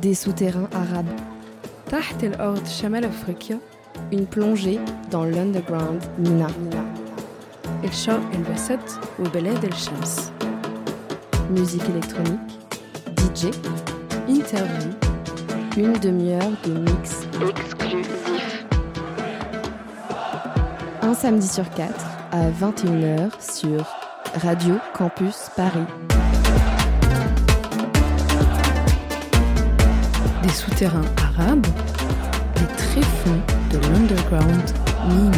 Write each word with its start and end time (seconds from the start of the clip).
des 0.00 0.14
souterrains 0.14 0.68
arabes. 0.72 1.06
Taht 1.88 2.22
el 2.22 2.40
Ord 2.40 2.66
Shamal 2.66 3.04
Afrika, 3.04 3.54
une 4.12 4.26
plongée 4.26 4.78
dans 5.10 5.24
l'underground 5.24 6.00
Mina. 6.18 6.46
El 7.82 7.90
El 8.34 8.42
Wasat 8.48 8.78
ou 9.18 9.28
Beled 9.30 9.62
El 9.64 9.74
Shams. 9.74 10.32
Musique 11.50 11.88
électronique, 11.88 12.58
DJ, 13.18 13.50
interview, 14.28 14.90
une 15.76 15.92
demi-heure 15.94 16.52
de 16.64 16.72
mix 16.72 17.26
exclusif. 17.48 18.64
Un 21.02 21.14
samedi 21.14 21.48
sur 21.48 21.68
quatre 21.70 22.06
à 22.30 22.50
21h 22.50 23.30
sur 23.40 23.84
Radio 24.42 24.76
Campus 24.94 25.50
Paris. 25.56 25.86
Des 30.42 30.48
souterrains 30.48 31.04
arabes, 31.18 31.66
des 32.54 32.66
tréfonds 32.76 33.40
de 33.70 33.78
l'underground 33.78 34.62
mine. 35.08 35.32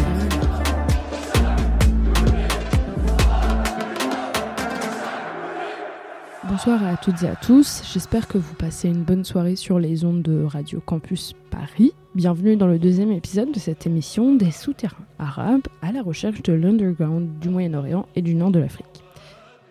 Bonsoir 6.47 6.83
à 6.85 6.95
toutes 6.95 7.23
et 7.23 7.27
à 7.27 7.35
tous, 7.35 7.81
j'espère 7.91 8.27
que 8.27 8.37
vous 8.37 8.53
passez 8.53 8.87
une 8.87 9.03
bonne 9.03 9.25
soirée 9.25 9.57
sur 9.57 9.79
les 9.79 10.05
ondes 10.05 10.21
de 10.21 10.43
Radio 10.43 10.79
Campus 10.85 11.33
Paris. 11.49 11.93
Bienvenue 12.15 12.55
dans 12.55 12.67
le 12.67 12.79
deuxième 12.79 13.11
épisode 13.11 13.51
de 13.51 13.59
cette 13.59 13.85
émission 13.85 14.35
des 14.35 14.51
souterrains 14.51 15.05
arabes 15.19 15.67
à 15.81 15.91
la 15.91 16.01
recherche 16.01 16.43
de 16.43 16.53
l'underground 16.53 17.39
du 17.39 17.49
Moyen-Orient 17.49 18.05
et 18.15 18.21
du 18.21 18.35
nord 18.35 18.51
de 18.51 18.59
l'Afrique. 18.59 19.03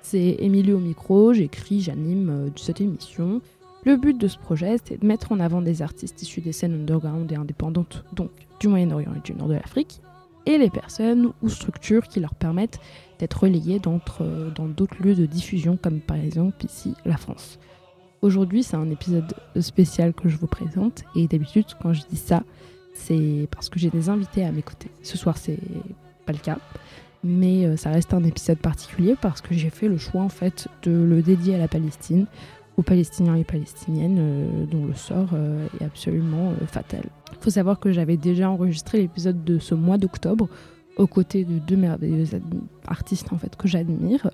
C'est 0.03 0.37
Émilie 0.41 0.73
au 0.73 0.79
micro, 0.79 1.33
j'écris, 1.33 1.81
j'anime 1.81 2.29
euh, 2.29 2.49
cette 2.57 2.81
émission. 2.81 3.41
Le 3.85 3.97
but 3.97 4.17
de 4.17 4.29
ce 4.29 4.39
projet, 4.39 4.77
c'est 4.85 5.01
de 5.01 5.07
mettre 5.07 5.33
en 5.33 5.41
avant 5.41 5.61
des 5.61 5.83
artistes 5.83 6.23
issus 6.23 6.41
des 6.41 6.53
scènes 6.53 6.75
underground 6.75 7.31
et 7.33 7.35
indépendantes, 7.35 8.05
donc 8.13 8.31
du 8.61 8.69
Moyen-Orient 8.69 9.13
et 9.17 9.21
du 9.21 9.35
nord 9.35 9.49
de 9.49 9.55
l'Afrique, 9.55 10.01
et 10.47 10.57
les 10.57 10.71
personnes 10.71 11.33
ou 11.43 11.49
structures 11.49 12.07
qui 12.07 12.21
leur 12.21 12.35
permettent 12.35 12.79
d'être 13.19 13.43
relayées 13.43 13.81
euh, 14.21 14.51
dans 14.51 14.69
d'autres 14.69 15.03
lieux 15.03 15.17
de 15.17 15.27
diffusion, 15.27 15.77
comme 15.77 16.01
par 16.01 16.17
exemple 16.17 16.65
ici 16.65 16.95
la 17.05 17.17
France. 17.17 17.59
Aujourd'hui, 18.21 18.63
c'est 18.63 18.77
un 18.77 18.89
épisode 18.89 19.35
spécial 19.61 20.13
que 20.13 20.29
je 20.29 20.37
vous 20.37 20.47
présente, 20.47 21.03
et 21.17 21.27
d'habitude, 21.27 21.67
quand 21.81 21.93
je 21.93 22.03
dis 22.09 22.17
ça, 22.17 22.45
c'est 22.95 23.49
parce 23.51 23.69
que 23.69 23.81
j'ai 23.81 23.91
des 23.91 24.09
invités 24.09 24.45
à 24.45 24.53
mes 24.53 24.63
côtés. 24.63 24.91
Ce 25.03 25.19
soir, 25.19 25.37
c'est 25.39 25.59
pas 26.25 26.33
le 26.33 26.39
cas, 26.39 26.59
mais 27.25 27.67
euh, 27.67 27.77
ça 27.77 27.91
reste 27.91 28.15
un 28.15 28.23
épisode 28.23 28.59
particulier 28.59 29.17
parce 29.21 29.41
que 29.41 29.55
j'ai 29.55 29.71
fait 29.71 29.89
le 29.89 29.99
choix 29.99 30.23
en 30.23 30.29
fait 30.29 30.69
de 30.83 30.93
le 30.93 31.21
dédier 31.23 31.57
à 31.57 31.59
la 31.59 31.69
Palestine, 31.69 32.27
aux 32.77 32.83
Palestiniens 32.83 33.37
et 33.37 33.45
Palestiniennes 33.45 34.19
euh, 34.19 34.67
dont 34.67 34.87
le 34.87 34.95
sort 34.95 35.31
euh, 35.35 35.67
est 35.81 35.85
absolument 35.85 36.51
euh, 36.51 36.67
fatal. 36.67 37.03
Il 37.33 37.39
faut 37.41 37.51
savoir 37.51 37.79
que 37.79 37.93
j'avais 37.93 38.17
déjà 38.17 38.51
enregistré 38.51 38.99
l'épisode 38.99 39.45
de 39.45 39.59
ce 39.59 39.75
mois 39.75 39.99
d'octobre 39.99 40.49
aux 40.97 41.07
côtés 41.07 41.45
de 41.45 41.59
deux 41.59 41.77
merveilleux 41.77 42.27
artistes 42.87 43.33
en 43.33 43.39
fait 43.39 43.57
que 43.57 43.67
j'admire, 43.67 44.31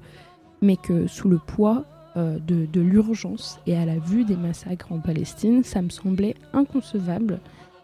mais 0.60 0.76
que 0.76 1.06
sous 1.06 1.28
le 1.28 1.38
poids 1.38 1.84
de 2.16 2.80
l'urgence 2.80 3.60
et 3.68 3.76
à 3.76 3.84
la 3.84 3.96
vue 4.00 4.24
des 4.24 4.34
massacres 4.34 4.90
en 4.90 4.98
Palestine, 4.98 5.62
ça 5.62 5.82
me 5.82 5.88
semblait 5.88 6.34
inconcevable 6.52 7.38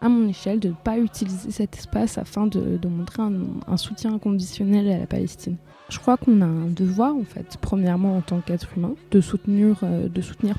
à 0.05 0.11
mon 0.11 0.29
échelle 0.29 0.61
de 0.61 0.69
ne 0.69 0.75
pas 0.75 0.99
utiliser 0.99 1.51
cet 1.51 1.79
espace 1.79 2.19
afin 2.19 2.47
de, 2.47 2.79
montrer 2.87 3.23
un, 3.23 3.77
soutien 3.79 4.13
inconditionnel 4.13 4.87
à 4.91 4.99
la 4.99 5.07
Palestine. 5.07 5.57
Je 5.89 5.99
crois 5.99 6.19
qu'on 6.19 6.43
a 6.43 6.45
un 6.45 6.67
devoir, 6.67 7.17
en 7.17 7.25
fait, 7.25 7.57
premièrement 7.59 8.19
en 8.19 8.21
tant 8.21 8.41
qu'être 8.41 8.69
humain, 8.77 8.95
de 9.11 9.21
soutenir, 9.23 9.79
euh, 9.83 10.09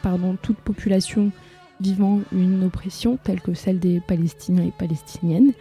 pardon, 0.01 0.35
toute 0.41 0.57
population 0.57 1.31
vivant 1.79 2.21
une 2.31 2.63
oppression 2.63 3.19
telle 3.23 3.39
que 3.39 3.53
celle 3.53 3.77
des 3.77 3.99
Palestiniens 3.99 4.63
et 4.63 4.73
Palestiniennes. 4.75 5.53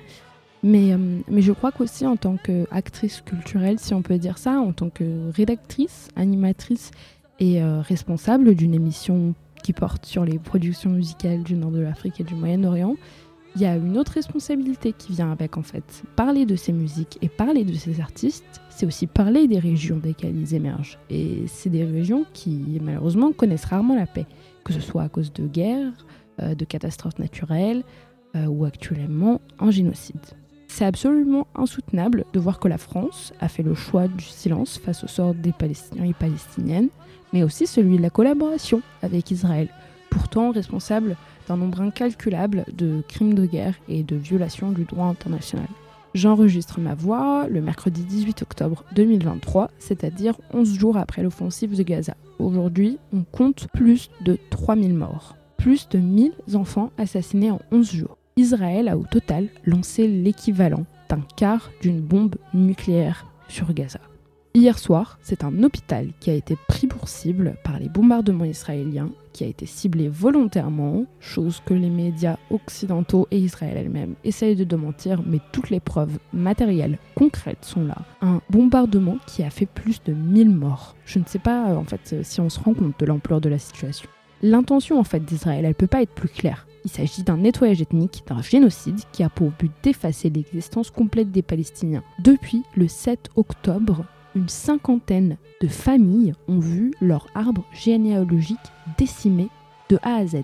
Mais, 0.63 0.95
euh, 0.95 1.21
mais 1.29 1.43
je 1.43 1.53
crois 1.53 1.71
qu'aussi 1.71 2.07
en 2.07 2.17
tant 2.17 2.39
qu'actrice 2.39 3.21
culturelle, 3.21 3.79
si 3.79 3.93
on 3.93 4.01
peut 4.01 4.17
dire 4.17 4.39
ça, 4.39 4.61
en 4.61 4.73
tant 4.73 4.89
que 4.89 5.31
rédactrice, 5.35 6.09
animatrice 6.17 6.91
et 7.39 7.63
euh, 7.63 7.83
responsable 7.83 8.55
d'une 8.55 8.73
émission 8.73 9.35
qui 9.63 9.75
porte 9.75 10.07
sur 10.07 10.25
les 10.25 10.39
productions 10.39 10.91
musicales 10.91 11.43
du 11.43 11.55
nord 11.55 11.71
de 11.71 11.81
l'Afrique 11.81 12.19
et 12.21 12.25
du 12.25 12.35
Moyen-Orient, 12.35 12.97
il 13.55 13.63
y 13.63 13.67
a 13.67 13.77
une 13.77 13.97
autre 13.99 14.13
responsabilité 14.13 14.93
qui 14.93 15.13
vient 15.13 15.31
avec 15.31 15.57
en 15.57 15.63
fait. 15.63 16.03
Parler 16.17 16.45
de 16.45 16.57
ces 16.57 16.73
musiques 16.73 17.19
et 17.23 17.29
parler 17.29 17.65
de 17.65 17.75
ces 17.75 18.01
artistes, 18.01 18.63
c'est 18.69 18.87
aussi 18.87 19.07
parler 19.07 19.47
des 19.47 19.59
régions 19.59 19.99
desquelles 19.99 20.37
ils 20.37 20.55
émergent. 20.55 20.99
Et 21.09 21.45
c'est 21.47 21.71
des 21.71 21.85
régions 21.85 22.25
qui 22.33 22.81
malheureusement 22.83 23.33
connaissent 23.33 23.67
rarement 23.67 23.95
la 23.95 24.07
paix, 24.07 24.27
que 24.65 24.73
ce 24.73 24.81
soit 24.81 25.03
à 25.03 25.09
cause 25.09 25.33
de 25.33 25.47
guerres, 25.47 25.93
euh, 26.43 26.55
de 26.55 26.65
catastrophes 26.65 27.19
naturelles 27.21 27.85
euh, 28.35 28.47
ou 28.47 28.65
actuellement 28.65 29.41
un 29.61 29.71
génocide. 29.71 30.19
C'est 30.67 30.85
absolument 30.85 31.47
insoutenable 31.55 32.25
de 32.33 32.41
voir 32.41 32.59
que 32.59 32.67
la 32.67 32.79
France 32.79 33.33
a 33.39 33.49
fait 33.49 33.63
le 33.63 33.75
choix 33.75 34.09
du 34.09 34.25
silence 34.25 34.79
face 34.79 35.05
au 35.05 35.07
sort 35.07 35.35
des 35.35 35.53
Palestiniens 35.53 36.07
et 36.07 36.15
Palestiniennes, 36.15 36.89
mais 37.33 37.45
aussi 37.45 37.69
celui 37.69 37.99
de 37.99 38.03
la 38.03 38.11
collaboration 38.11 38.83
avec 39.03 39.31
Israël, 39.31 39.69
pourtant 40.15 40.53
responsable 40.53 41.17
d'un 41.49 41.57
nombre 41.57 41.81
incalculable 41.81 42.65
de 42.73 43.03
crimes 43.09 43.35
de 43.35 43.47
guerre 43.47 43.75
et 43.89 44.05
de 44.05 44.15
violations 44.15 44.71
du 44.71 44.85
droit 44.85 45.07
international. 45.07 45.67
J'enregistre 46.15 46.79
ma 46.79 46.95
voix 46.95 47.49
le 47.49 47.61
mercredi 47.61 48.05
18 48.05 48.43
octobre 48.43 48.85
2023, 48.95 49.71
c'est-à-dire 49.81 50.37
11 50.53 50.79
jours 50.79 50.97
après 50.97 51.25
l'offensive 51.25 51.77
de 51.77 51.83
Gaza. 51.83 52.15
Aujourd'hui, 52.39 52.99
on 53.13 53.25
compte 53.25 53.67
plus 53.73 54.11
de 54.25 54.39
3000 54.51 54.95
morts, 54.95 55.35
plus 55.57 55.89
de 55.89 55.99
1000 55.99 56.33
enfants 56.55 56.93
assassinés 56.97 57.51
en 57.51 57.61
11 57.73 57.93
jours. 57.93 58.17
Israël 58.37 58.89
a 58.89 58.97
au 58.97 59.05
total 59.05 59.49
lancé 59.65 60.07
l'équivalent 60.07 60.87
d'un 61.09 61.23
quart 61.37 61.71
d'une 61.83 62.01
bombe 62.01 62.37
nucléaire 62.53 63.27
sur 63.49 63.73
Gaza. 63.75 64.01
Hier 64.57 64.79
soir, 64.79 65.19
c'est 65.21 65.43
un 65.43 65.65
hôpital 65.65 66.11
qui 66.21 66.31
a 66.31 66.35
été 66.35 66.57
pris 66.69 66.87
pour 66.87 67.09
cible 67.09 67.57
par 67.65 67.81
les 67.81 67.89
bombardements 67.89 68.45
israéliens, 68.45 69.11
qui 69.33 69.43
a 69.43 69.49
été 69.49 69.67
ciblé 69.67 70.09
volontairement, 70.09 71.07
chose 71.19 71.61
que 71.67 71.75
les 71.75 71.91
médias 71.91 72.37
occidentaux 72.51 73.27
et 73.33 73.39
Israël 73.39 73.77
elle-même 73.77 74.15
essayent 74.23 74.55
de 74.55 74.63
démentir, 74.63 75.25
mais 75.27 75.41
toutes 75.51 75.71
les 75.71 75.81
preuves 75.81 76.21
matérielles 76.33 77.01
concrètes 77.17 77.65
sont 77.65 77.83
là. 77.83 77.97
Un 78.23 78.41
bombardement 78.49 79.19
qui 79.27 79.43
a 79.43 79.51
fait 79.51 79.67
plus 79.67 80.01
de 80.05 80.13
1000 80.13 80.51
morts. 80.51 80.95
Je 81.05 81.19
ne 81.19 81.25
sais 81.25 81.41
pas 81.41 81.71
euh, 81.71 81.75
en 81.75 81.85
fait 81.85 82.13
euh, 82.13 82.21
si 82.23 82.41
on 82.41 82.49
se 82.49 82.61
rend 82.61 82.75
compte 82.75 83.01
de 83.01 83.07
l'ampleur 83.07 83.41
de 83.41 83.49
la 83.49 83.59
situation. 83.59 84.09
L'intention 84.41 85.01
en 85.01 85.05
fait 85.05 85.25
d'Israël, 85.25 85.65
elle 85.65 85.75
peut 85.75 85.89
pas 85.89 86.03
être 86.03 86.15
plus 86.15 86.29
claire. 86.29 86.69
Il 86.85 86.93
s'agit 86.93 87.25
d'un 87.25 87.39
nettoyage 87.39 87.83
ethnique, 87.83 88.23
d'un 88.29 88.41
génocide 88.41 89.01
qui 89.11 89.25
a 89.25 89.31
pour 89.31 89.51
but 89.51 89.73
d'effacer 89.83 90.31
l'existence 90.31 90.93
complète 90.93 91.33
des 91.33 91.43
Palestiniens. 91.43 92.05
Depuis 92.21 92.63
le 92.77 92.87
7 92.87 93.31
octobre, 93.35 94.05
une 94.35 94.49
cinquantaine 94.49 95.37
de 95.61 95.69
familles 95.69 96.33
ont 96.49 96.59
vu 96.59 96.93
leur 97.01 97.27
arbre 97.35 97.65
généalogique 97.73 98.59
décimé 98.99 99.49
de 99.89 99.99
A 100.03 100.17
à 100.17 100.27
Z. 100.27 100.43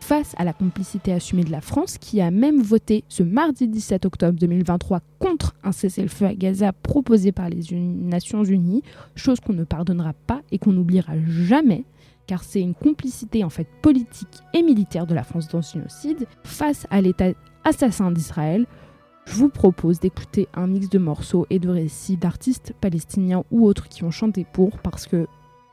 Face 0.00 0.34
à 0.36 0.44
la 0.44 0.52
complicité 0.52 1.12
assumée 1.12 1.42
de 1.42 1.50
la 1.50 1.60
France, 1.60 1.98
qui 1.98 2.20
a 2.20 2.30
même 2.30 2.62
voté 2.62 3.02
ce 3.08 3.22
mardi 3.22 3.66
17 3.66 4.04
octobre 4.04 4.38
2023 4.38 5.00
contre 5.18 5.54
un 5.64 5.72
cessez-le-feu 5.72 6.26
à 6.26 6.34
Gaza 6.34 6.72
proposé 6.72 7.32
par 7.32 7.48
les 7.48 7.62
Nations 7.72 8.44
Unies, 8.44 8.82
chose 9.16 9.40
qu'on 9.40 9.54
ne 9.54 9.64
pardonnera 9.64 10.12
pas 10.12 10.42
et 10.52 10.58
qu'on 10.58 10.72
n'oubliera 10.72 11.14
jamais, 11.26 11.84
car 12.26 12.44
c'est 12.44 12.60
une 12.60 12.74
complicité 12.74 13.42
en 13.42 13.50
fait 13.50 13.66
politique 13.82 14.42
et 14.54 14.62
militaire 14.62 15.06
de 15.06 15.14
la 15.14 15.24
France 15.24 15.48
dans 15.48 15.62
ce 15.62 15.74
génocide, 15.74 16.26
face 16.44 16.86
à 16.90 17.00
l'État 17.00 17.32
assassin 17.64 18.12
d'Israël, 18.12 18.66
je 19.26 19.34
vous 19.34 19.48
propose 19.48 20.00
d'écouter 20.00 20.48
un 20.54 20.66
mix 20.66 20.88
de 20.88 20.98
morceaux 20.98 21.46
et 21.50 21.58
de 21.58 21.68
récits 21.68 22.16
d'artistes 22.16 22.72
palestiniens 22.80 23.44
ou 23.50 23.66
autres 23.66 23.88
qui 23.88 24.04
ont 24.04 24.10
chanté 24.10 24.46
pour, 24.50 24.78
parce 24.78 25.06
que 25.06 25.26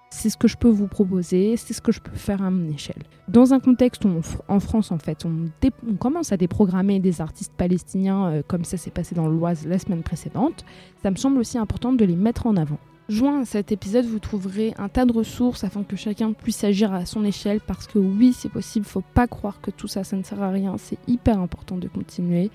c'est 0.10 0.30
ce 0.30 0.38
que 0.38 0.48
je 0.48 0.58
peux 0.58 0.70
vous 0.70 0.88
proposer, 0.88 1.56
c'est 1.58 1.74
ce 1.74 1.82
que 1.82 1.92
je 1.92 2.00
peux 2.00 2.16
faire 2.16 2.42
à 2.44 2.52
mon 2.52 2.70
échelle. 2.72 3.02
Dans 3.28 3.54
un 3.54 3.60
contexte 3.60 4.06
où 4.06 4.22
en 4.48 4.60
France, 4.60 4.92
en 4.92 5.00
fait, 5.00 5.26
on 5.26 5.96
commence 5.96 6.32
à 6.32 6.38
déprogrammer 6.38 7.00
des 7.00 7.22
artistes 7.22 7.54
palestiniens 7.56 8.28
euh, 8.28 8.42
comme 8.46 8.64
ça 8.64 8.78
s'est 8.78 8.92
passé 8.92 9.16
dans 9.16 9.28
l'Oise 9.28 9.66
la 9.66 9.80
semaine 9.80 10.04
précédente, 10.04 10.66
ça 11.02 11.10
me 11.10 11.16
semble 11.16 11.40
aussi 11.40 11.58
important 11.58 11.94
de 11.94 12.06
les 12.06 12.16
mettre 12.16 12.46
en 12.48 12.58
avant. 12.58 12.80
Joint 13.14 13.42
à 13.42 13.46
cet 13.46 13.72
épisode, 13.72 14.06
vous 14.06 14.18
trouverez 14.18 14.74
un 14.80 14.90
tas 14.90 15.06
de 15.06 15.14
ressources 15.14 15.64
afin 15.64 15.84
que 15.84 15.96
chacun 15.96 16.34
puisse 16.34 16.64
agir 16.64 16.92
à 16.92 17.06
son 17.06 17.24
échelle 17.24 17.60
parce 17.62 17.86
que 17.86 18.00
oui, 18.00 18.34
c'est 18.36 18.50
possible, 18.50 18.88
faut 18.88 19.04
pas 19.14 19.28
croire 19.28 19.62
que 19.62 19.70
tout 19.70 19.88
ça, 19.88 20.04
ça 20.04 20.18
ne 20.18 20.24
sert 20.24 20.42
à 20.42 20.50
rien, 20.50 20.78
c'est 20.80 20.98
hyper 21.08 21.40
important 21.40 21.78
de 21.78 21.88
continuer. 21.88 22.50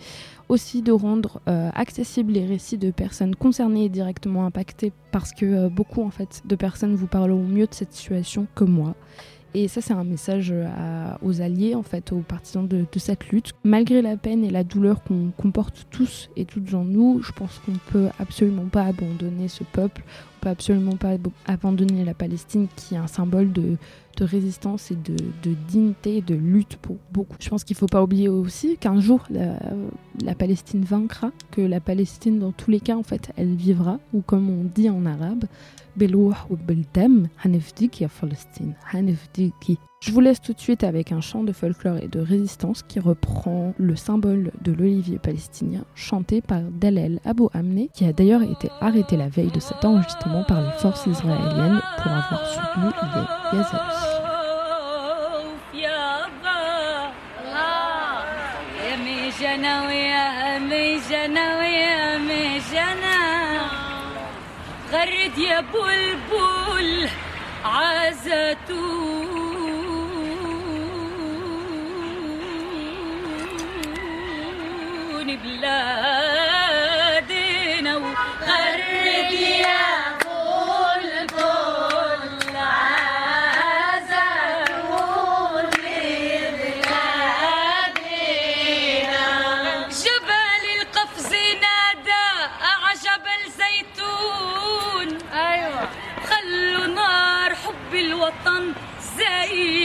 Aussi 0.48 0.82
de 0.82 0.90
rendre 0.90 1.40
euh, 1.46 1.70
accessibles 1.74 2.32
les 2.32 2.44
récits 2.44 2.76
de 2.76 2.90
personnes 2.90 3.36
concernées 3.36 3.84
et 3.84 3.88
directement 3.88 4.46
impactées 4.46 4.90
parce 5.12 5.32
que 5.32 5.46
euh, 5.46 5.68
beaucoup 5.68 6.02
en 6.02 6.10
fait 6.10 6.42
de 6.44 6.56
personnes 6.56 6.96
vous 6.96 7.06
parleront 7.06 7.46
mieux 7.46 7.68
de 7.68 7.74
cette 7.74 7.92
situation 7.92 8.48
que 8.56 8.64
moi. 8.64 8.96
Et 9.54 9.66
ça, 9.68 9.80
c'est 9.80 9.94
un 9.94 10.04
message 10.04 10.54
aux 11.22 11.40
alliés, 11.40 11.74
en 11.74 11.82
fait, 11.82 12.12
aux 12.12 12.20
partisans 12.20 12.66
de, 12.66 12.84
cette 12.96 13.28
lutte. 13.28 13.52
Malgré 13.64 14.02
la 14.02 14.16
peine 14.16 14.44
et 14.44 14.50
la 14.50 14.64
douleur 14.64 15.02
qu'on 15.02 15.30
comporte 15.36 15.86
tous 15.90 16.30
et 16.36 16.44
toutes 16.44 16.74
en 16.74 16.84
nous, 16.84 17.22
je 17.22 17.32
pense 17.32 17.60
qu'on 17.64 17.72
ne 17.72 17.78
peut 17.90 18.08
absolument 18.18 18.66
pas 18.66 18.82
abandonner 18.82 19.48
ce 19.48 19.64
peuple, 19.64 20.02
on 20.36 20.40
peut 20.42 20.50
absolument 20.50 20.96
pas 20.96 21.14
abandonner 21.46 22.04
la 22.04 22.14
Palestine 22.14 22.66
qui 22.76 22.94
est 22.94 22.98
un 22.98 23.06
symbole 23.06 23.52
de, 23.52 23.76
résistance 24.20 24.90
et 24.90 24.96
de, 24.96 25.14
de, 25.44 25.54
dignité 25.68 26.16
et 26.16 26.22
de 26.22 26.34
lutte 26.34 26.76
pour 26.82 26.96
beaucoup. 27.12 27.36
Je 27.38 27.48
pense 27.48 27.62
qu'il 27.62 27.76
ne 27.76 27.78
faut 27.78 27.86
pas 27.86 28.02
oublier 28.02 28.28
aussi 28.28 28.76
qu'un 28.76 28.98
jour 28.98 29.22
la, 29.30 29.60
la, 30.24 30.34
Palestine 30.34 30.82
vaincra, 30.82 31.30
que 31.52 31.60
la 31.60 31.78
Palestine 31.78 32.40
dans 32.40 32.50
tous 32.50 32.72
les 32.72 32.80
cas 32.80 32.96
en 32.96 33.04
fait 33.04 33.30
elle 33.36 33.54
vivra, 33.54 34.00
ou 34.12 34.20
comme 34.20 34.50
on 34.50 34.64
dit 34.64 34.90
en 34.90 35.06
arabe, 35.06 35.44
بالروح 35.97 36.51
وبالدم 36.51 37.27
هنفديك 37.41 38.01
يا 38.01 38.07
فلسطين 38.07 38.73
هنفديكي 38.85 39.77
Je 40.05 40.11
vous 40.11 40.19
laisse 40.19 40.41
tout 40.41 40.51
de 40.51 40.59
suite 40.59 40.83
avec 40.83 41.13
un 41.13 41.21
chant 41.21 41.45
de 41.45 41.53
folklore 41.53 41.95
et 42.01 42.09
de 42.09 42.19
résistance 42.19 42.83
qui 42.83 42.99
reprend 42.99 43.73
le 43.77 43.95
symbole 43.95 44.51
de 44.61 44.73
l'olivier 44.73 45.17
palestinien 45.17 45.85
chanté 45.95 46.41
par 46.41 46.59
Dalel 46.61 47.21
Abu 47.23 47.43
Amne 47.53 47.87
qui 47.93 48.03
a 48.03 48.11
d'ailleurs 48.11 48.43
été 48.43 48.69
arrêté 48.81 49.15
la 49.15 49.29
veille 49.29 49.51
de 49.51 49.61
cet 49.61 49.85
enregistrement 49.85 50.43
par 50.43 50.61
les 50.61 50.71
forces 50.79 51.05
israéliennes 51.07 51.81
pour 51.97 52.11
avoir 52.11 52.45
soutenu 52.47 52.91
les 53.53 53.57
Yazalus. 53.57 54.23
غرد 64.92 65.38
يا 65.38 65.60
بلبل 65.60 67.08
عزتون 67.64 68.58
بلاد 75.44 76.27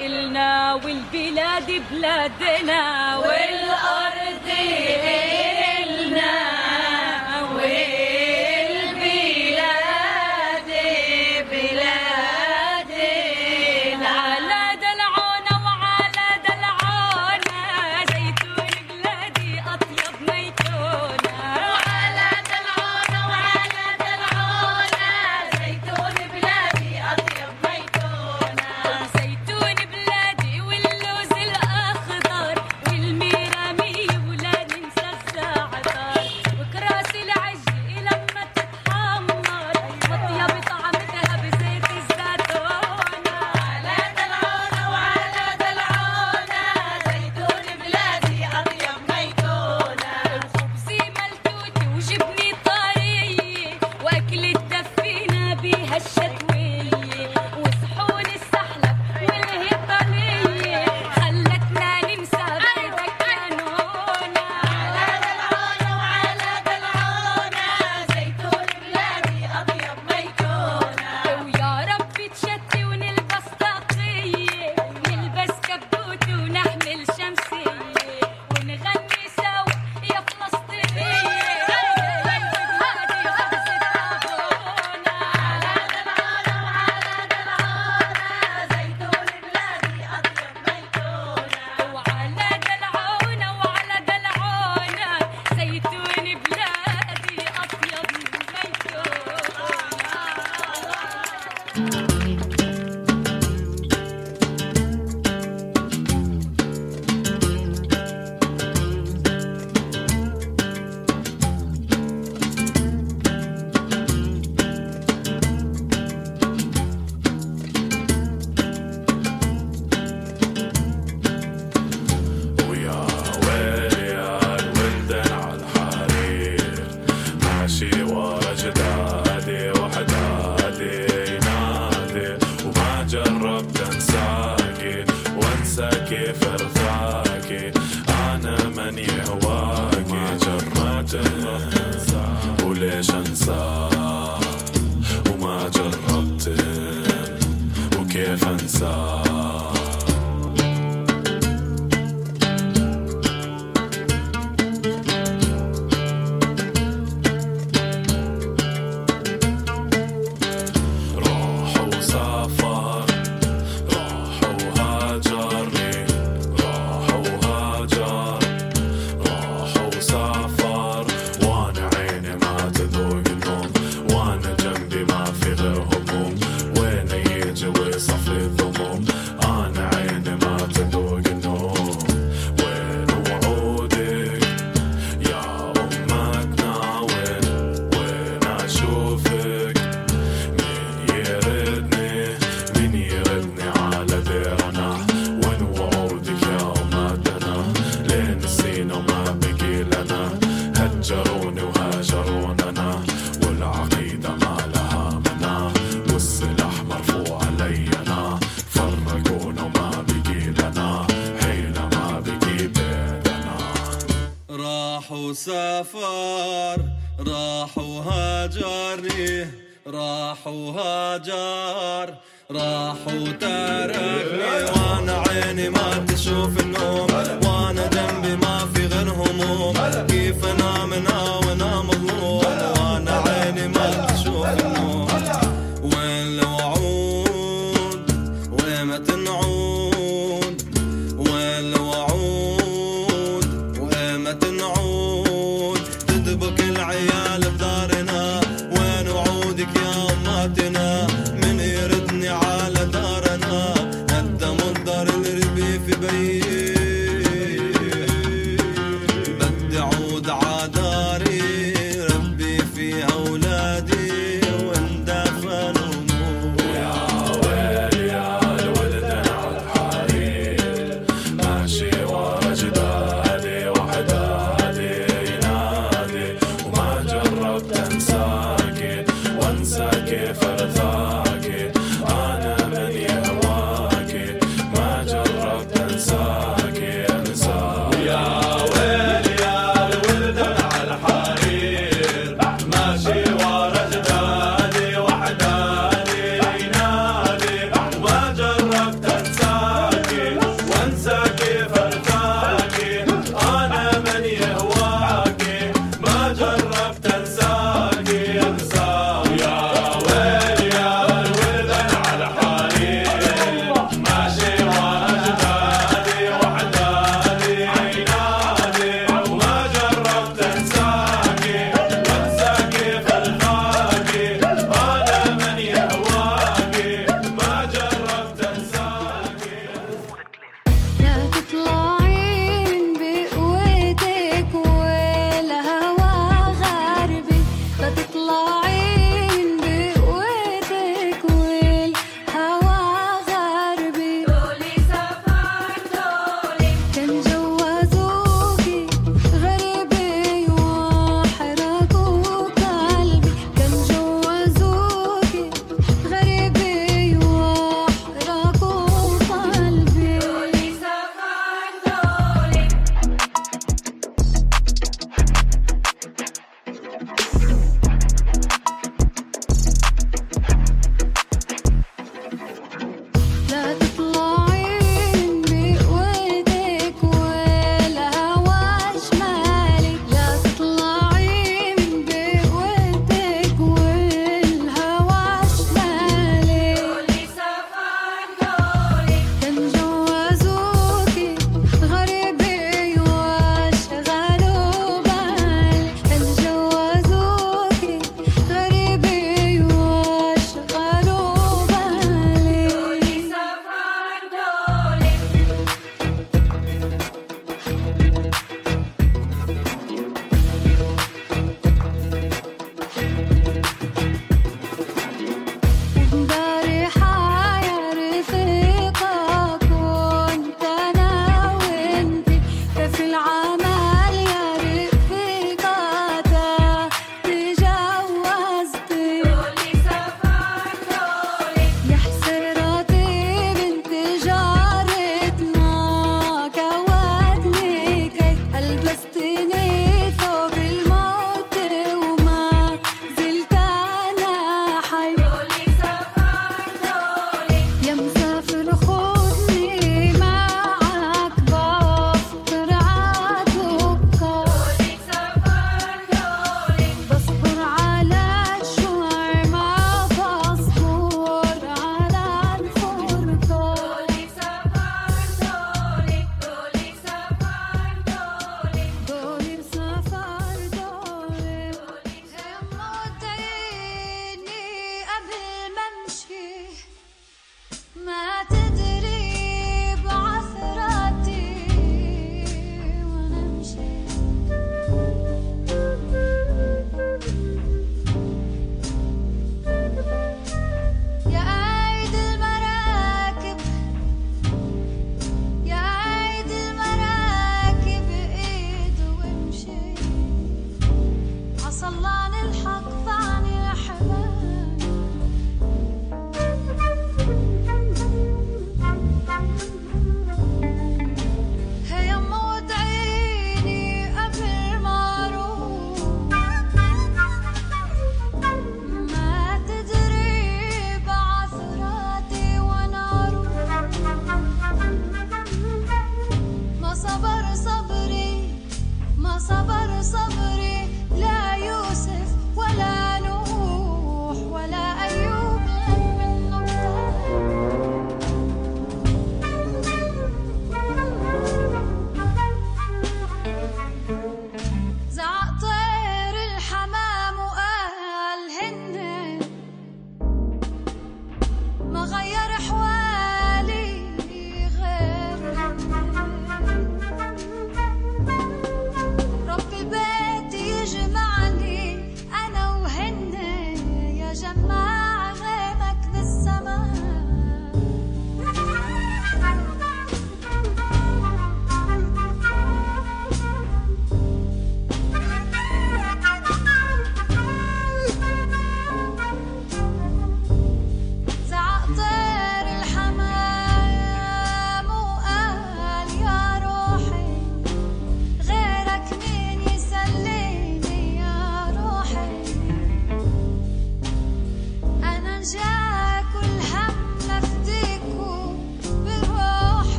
إلنا 0.00 0.74
والبلاد 0.74 1.82
بلادنا 1.90 3.16
والأرض 3.18 4.46
إلنا 4.58 5.29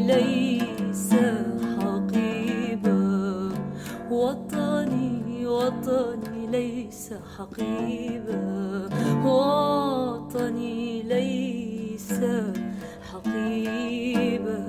ليس 0.00 1.10
حقيبا. 1.80 3.00
وطني 4.10 5.46
وطني 5.46 6.46
ليس 6.46 7.14
حقيبا. 7.38 8.88
وطني 9.24 11.02
ليس 11.02 12.20
حقيبا. 13.12 14.60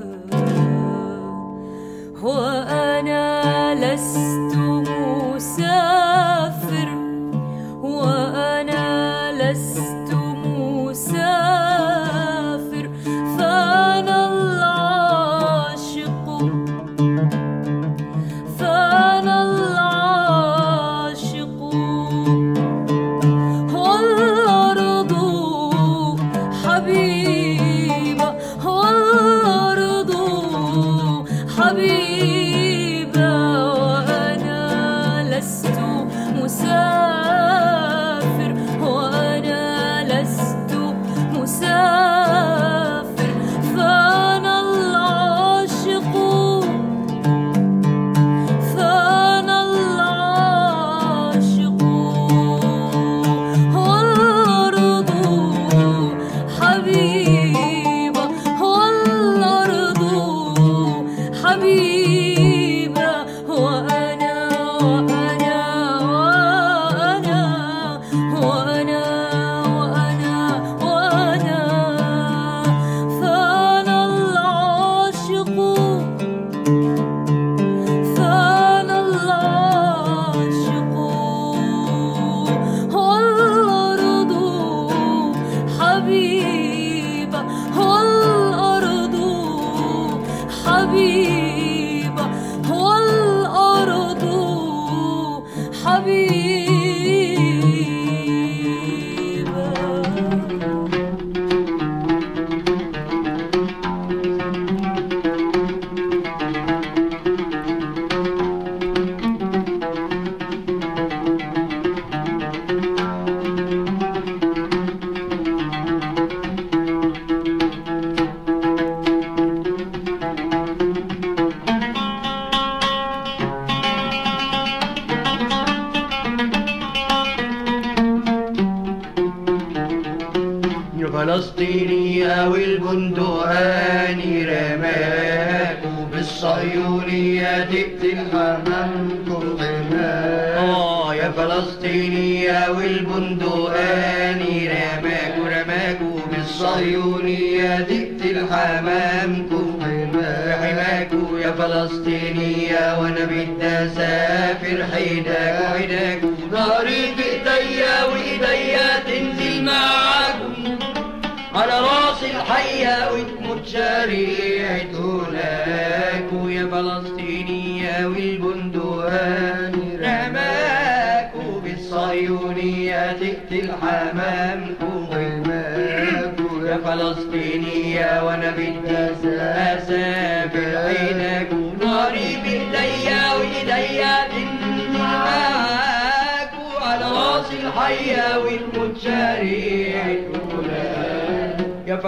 وأنا 2.24 3.76
لست 3.76 4.51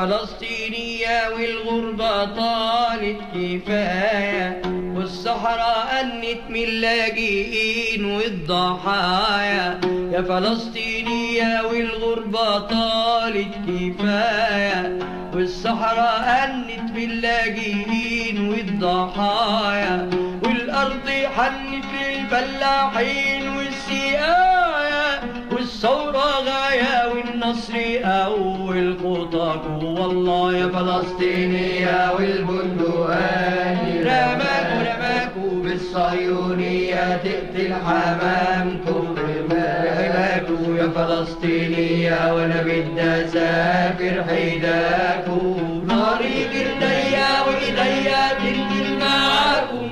فلسطينية 0.04 1.30
والغربة 1.36 2.26
طالت 2.26 3.22
كفاية 3.36 4.62
والصحراء 4.96 6.02
أنت 6.02 6.50
من 6.50 6.64
اللاجئين 6.64 8.06
والضحايا. 8.06 9.80
يا 10.12 10.22
فلسطينية 10.22 11.62
والغربة 11.72 12.60
طالت 12.60 13.54
كفاية 13.68 15.00
والصحراء 15.34 16.44
أنت 16.44 16.92
من 16.92 17.04
اللاجئين 17.04 18.50
والضحايا. 18.50 20.10
والأرض 20.44 21.10
حنت 21.36 21.86
للفلاحين 22.02 23.58
والسقايا 23.58 25.24
والثورة 25.52 26.28
غاية 26.48 27.03
والنصر 27.44 27.74
أول 28.04 28.98
خطاك 29.00 29.62
والله 29.82 30.58
يا 30.58 30.68
فلسطينية 30.68 32.12
والبندقاني 32.16 34.02
رماكوا 34.02 34.80
رماكوا 34.80 35.64
بالصهيونية 35.64 37.18
تقتل 37.18 37.74
حمامكم 37.74 39.16
رماكوا 39.18 40.78
يا 40.78 40.88
فلسطينية 40.96 42.34
وأنا 42.34 42.62
بدي 42.62 43.02
أسافر 43.02 44.24
حيداكوا 44.30 45.56
ناري 45.88 46.48
بإيديا 46.52 47.42
وإيديا 47.48 48.34
تنزل 48.34 49.00
معاكم 49.00 49.90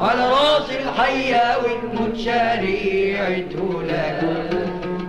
على 0.00 0.28
رأس 0.30 0.70
الحية 0.70 1.56
وتموت 1.58 2.16
شريعته 2.16 3.82
لكم 3.82 4.57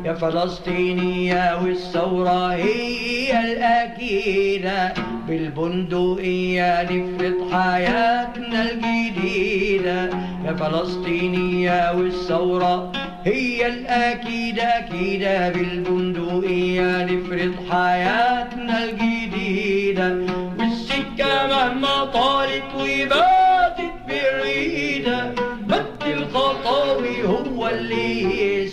يا 0.10 0.14
فلسطينية 0.14 1.62
والثورة 1.64 2.48
هي 2.48 3.40
الأكيدة 3.52 4.94
بالبندقية 5.28 6.84
نفرض 6.84 7.54
حياتنا 7.54 8.72
الجديدة. 8.72 10.10
يا 10.46 10.54
فلسطينية 10.54 11.92
والثورة 11.98 12.92
هي 13.26 13.68
الأكيدة 13.68 14.64
أكيدة 14.64 15.50
بالبندقية 15.50 17.04
نفرض 17.04 17.54
حياتنا 17.72 18.84
الجديدة. 18.84 20.18
والسكة 20.60 21.48
مهما 21.48 22.06
طالت 22.06 22.70
وباتت 22.76 23.94
بعيدة 24.08 25.32
مد 25.68 26.04
الخطاوي 26.18 27.24
هو 27.28 27.39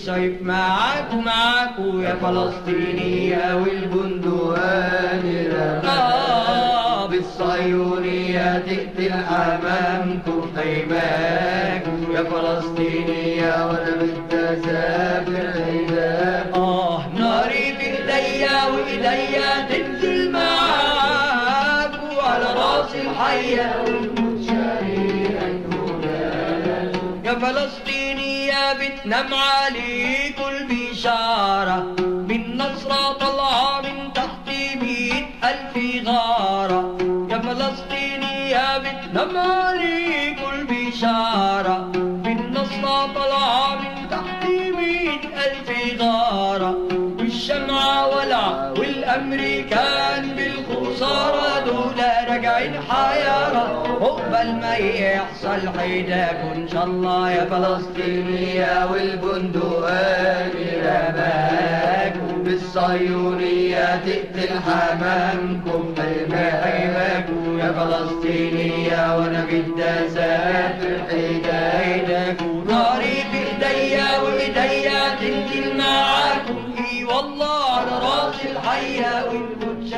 اللي 0.09 0.27
يسعف 0.27 0.43
معاكو 0.43 1.17
معاكو 1.17 2.01
يا 2.01 2.15
فلسطينية 2.15 3.55
والبندقان 3.57 5.25
آه 5.85 7.07
بالصهيونية 7.07 8.59
تقتل 8.59 9.13
حمامكم 9.13 10.51
خيماكم 10.57 12.07
يا 12.15 12.23
فلسطينية 12.23 13.67
وأنا 13.67 13.91
بدي 14.01 14.37
اسافر 14.37 15.63
حيداك 15.65 16.47
آه 16.55 17.03
ناري 17.19 17.73
بإيديا 17.79 18.65
وإيديا 18.65 19.67
تنزل 19.69 20.31
معاكو 20.33 22.21
على 22.21 22.45
رأس 22.57 22.95
الحية 22.95 23.83
فلسطينية 28.67 28.73
بتنام 28.73 29.35
عليكم 29.35 30.49
البشارة 30.49 31.87
بالنصرة 31.99 33.13
طلعة 33.13 33.81
من 33.81 34.13
تحت 34.13 34.49
مئة 34.83 35.27
ألف 35.45 36.07
غارة. 36.09 36.99
يا 37.31 37.39
فلسطينية 37.39 38.79
بتنام 38.79 39.37
عليكم 39.37 40.51
البشارة 40.53 41.91
بالنصرة 41.95 43.07
طلعة 43.15 43.75
من 43.77 44.09
تحت 44.11 44.45
مئة 44.51 45.23
ألف 45.47 46.01
غارة. 46.03 46.79
والشمعة 47.19 48.07
ولع 48.17 48.73
والأمريكان 48.79 50.29
بالخسارة 50.37 51.61
دول 51.67 52.01
راجعين 52.29 52.81
حيارة 52.91 53.46
عقبال 54.37 54.61
ما 54.61 54.77
يحصل 54.77 55.79
حيداك 55.79 56.37
إن 56.57 56.69
شاء 56.69 56.85
الله 56.85 57.31
يا 57.31 57.45
فلسطينية 57.45 58.87
والبندقان 58.93 60.51
رماكم 60.85 62.43
بالصهيونية 62.43 63.97
تقتل 63.97 64.61
حمامكم 64.67 65.95
حماكم 66.65 67.59
يا 67.59 67.73
فلسطينية 67.73 69.19
وأنا 69.19 69.45
بدي 69.45 69.83
حيداك 71.11 72.43
ناري 72.69 73.17
بإيديا 73.33 74.19
وإيديا 74.19 75.15
تنزل 75.21 75.77
معاكم 75.79 76.59
إي 76.79 77.05
والله 77.05 77.65
على 77.71 77.91
رأس 77.91 78.35
الحية 78.45 79.25
والموت 79.29 79.93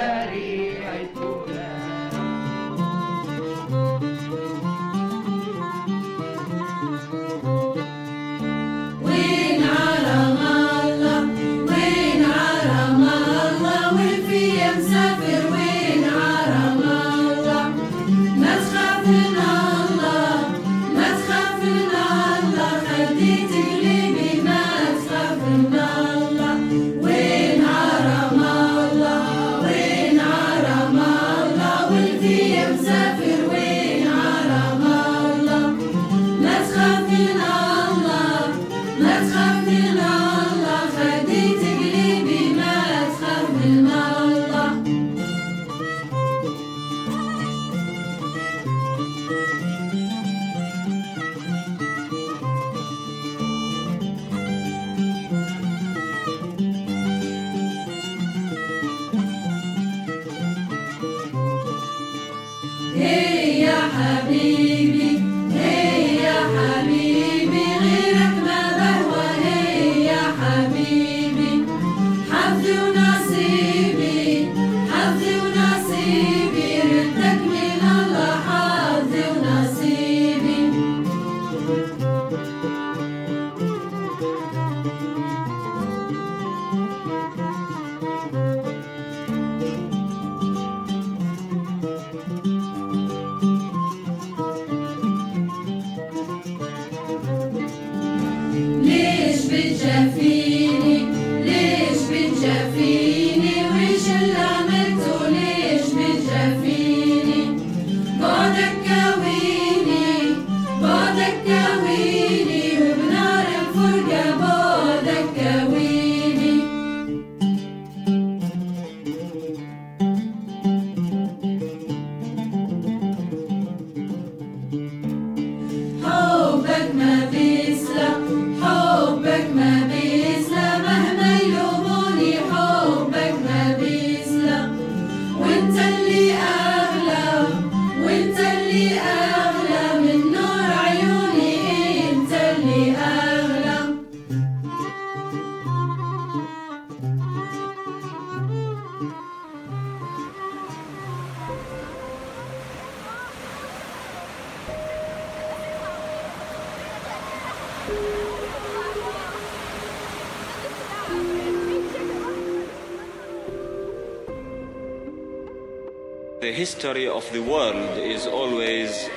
history 166.78 167.08
of 167.08 167.28
the 167.32 167.40
world 167.40 167.98
is 167.98 168.24
always 168.24 169.10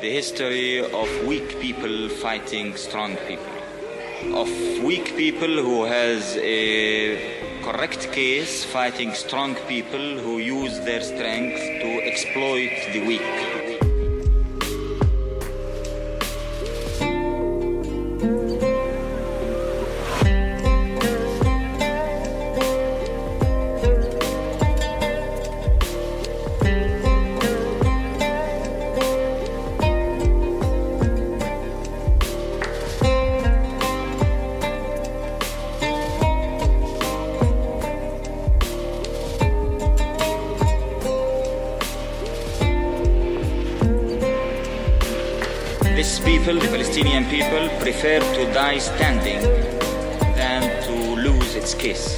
the 0.00 0.10
history 0.10 0.80
of 0.80 1.26
weak 1.26 1.60
people 1.60 2.08
fighting 2.08 2.74
strong 2.74 3.16
people. 3.28 3.52
Of 4.32 4.48
weak 4.82 5.14
people 5.14 5.54
who 5.66 5.84
has 5.84 6.38
a 6.38 7.60
correct 7.62 8.10
case 8.12 8.64
fighting 8.64 9.12
strong 9.12 9.56
people 9.68 10.06
who 10.24 10.38
use 10.38 10.80
their 10.86 11.02
strength 11.02 11.60
to 11.82 11.90
exploit 12.02 12.72
the 12.94 13.04
weak. 13.06 13.51
Prefer 47.82 48.20
to 48.20 48.44
die 48.54 48.78
standing 48.78 49.42
than 50.36 50.62
to 50.84 50.94
lose 51.20 51.56
its 51.56 51.74
kiss. 51.74 52.16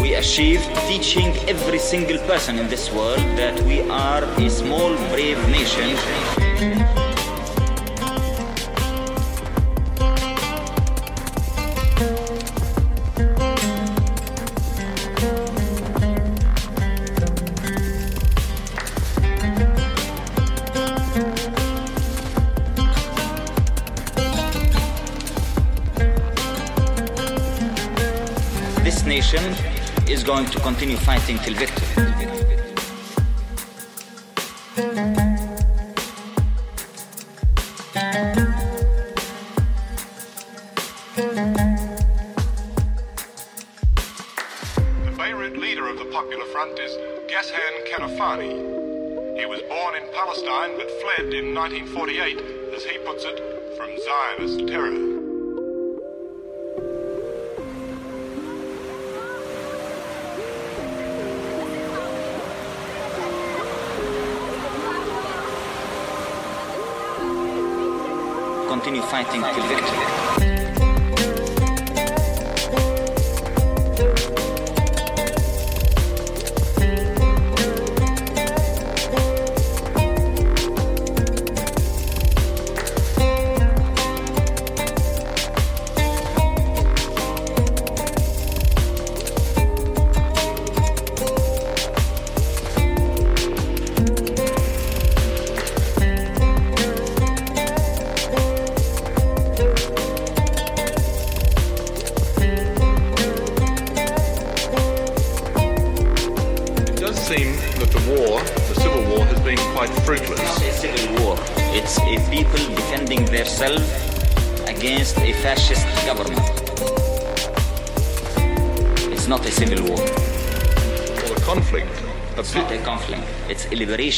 We 0.00 0.14
achieved 0.14 0.70
teaching 0.86 1.36
every 1.48 1.80
single 1.80 2.18
person 2.28 2.60
in 2.60 2.68
this 2.68 2.92
world 2.92 3.18
that 3.36 3.60
we 3.62 3.80
are 3.90 4.22
a 4.22 4.48
small, 4.48 4.94
brave 5.10 5.40
nation. 5.48 7.07
Continue 30.68 30.98
fighting 30.98 31.38
till 31.38 31.54
victory. 31.54 31.86
The 45.04 45.14
Beirut 45.16 45.56
leader 45.56 45.88
of 45.88 45.98
the 45.98 46.04
Popular 46.12 46.44
Front 46.52 46.78
is 46.78 46.92
Ghassan 47.30 47.74
Kanafani. 47.90 49.38
He 49.38 49.46
was 49.46 49.62
born 49.70 49.94
in 49.94 50.02
Palestine 50.12 50.76
but 50.76 50.90
fled 51.00 51.32
in 51.32 51.54
1948, 51.54 52.74
as 52.76 52.84
he 52.84 52.98
puts 53.06 53.24
it, 53.24 53.40
from 53.78 53.88
Zionist 54.04 54.68
terror. 54.68 54.97
Continue 68.68 69.00
fighting 69.00 69.42
till 69.54 69.66
victory. 69.66 70.47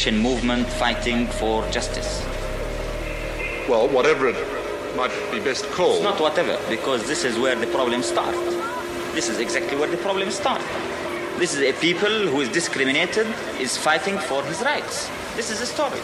liberation 0.00 0.18
movement 0.18 0.66
fighting 0.66 1.26
for 1.26 1.62
justice. 1.70 2.24
Well, 3.68 3.88
whatever 3.88 4.28
it 4.28 4.36
might 4.96 5.12
be 5.30 5.38
best 5.40 5.64
called. 5.76 5.96
It's 5.96 6.04
not 6.04 6.20
whatever, 6.20 6.58
because 6.68 7.06
this 7.06 7.24
is 7.24 7.38
where 7.38 7.54
the 7.56 7.66
problem 7.66 8.02
starts. 8.02 8.38
This 9.14 9.28
is 9.28 9.38
exactly 9.38 9.76
where 9.76 9.90
the 9.90 9.98
problem 9.98 10.30
starts. 10.30 10.64
This 11.38 11.52
is 11.54 11.60
a 11.60 11.72
people 11.74 12.08
who 12.32 12.40
is 12.40 12.48
discriminated, 12.48 13.26
is 13.60 13.76
fighting 13.76 14.16
for 14.18 14.42
his 14.44 14.62
rights. 14.62 15.10
This 15.36 15.50
is 15.50 15.60
a 15.60 15.66
story. 15.66 16.00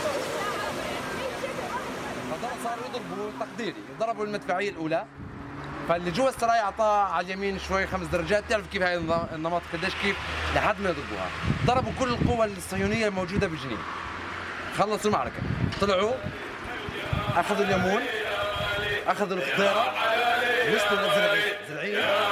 صاروا 2.65 2.85
يضربوا 2.89 3.31
تقديري 3.41 3.75
ضربوا 4.01 4.25
المدفعيه 4.25 4.71
الاولى 4.71 5.05
فاللي 5.89 6.11
جوا 6.11 6.29
السرايا 6.29 6.63
اعطاه 6.63 7.05
على 7.05 7.27
اليمين 7.27 7.59
شوي 7.69 7.87
خمس 7.87 8.07
درجات 8.07 8.45
تعرف 8.49 8.67
كيف 8.73 8.83
هاي 8.83 8.97
النظام- 8.97 9.27
النمط 9.35 9.63
قديش 9.73 9.93
كيف 10.03 10.17
لحد 10.56 10.82
ما 10.82 10.90
يضربوها. 10.90 11.30
ضربوا 11.66 11.92
كل 12.00 12.10
القوى 12.10 12.46
الصهيونية 12.46 13.08
الموجودة 13.08 13.48
بجنين. 13.48 13.78
خلصوا 14.78 15.12
المعركة. 15.12 15.42
طلعوا 15.82 16.14
أخذوا 17.36 17.66
اليمون 17.66 18.02
أخذوا 19.08 19.38
الخضيره 19.38 19.94
وصلوا 20.76 21.02
للزرعية 21.02 22.27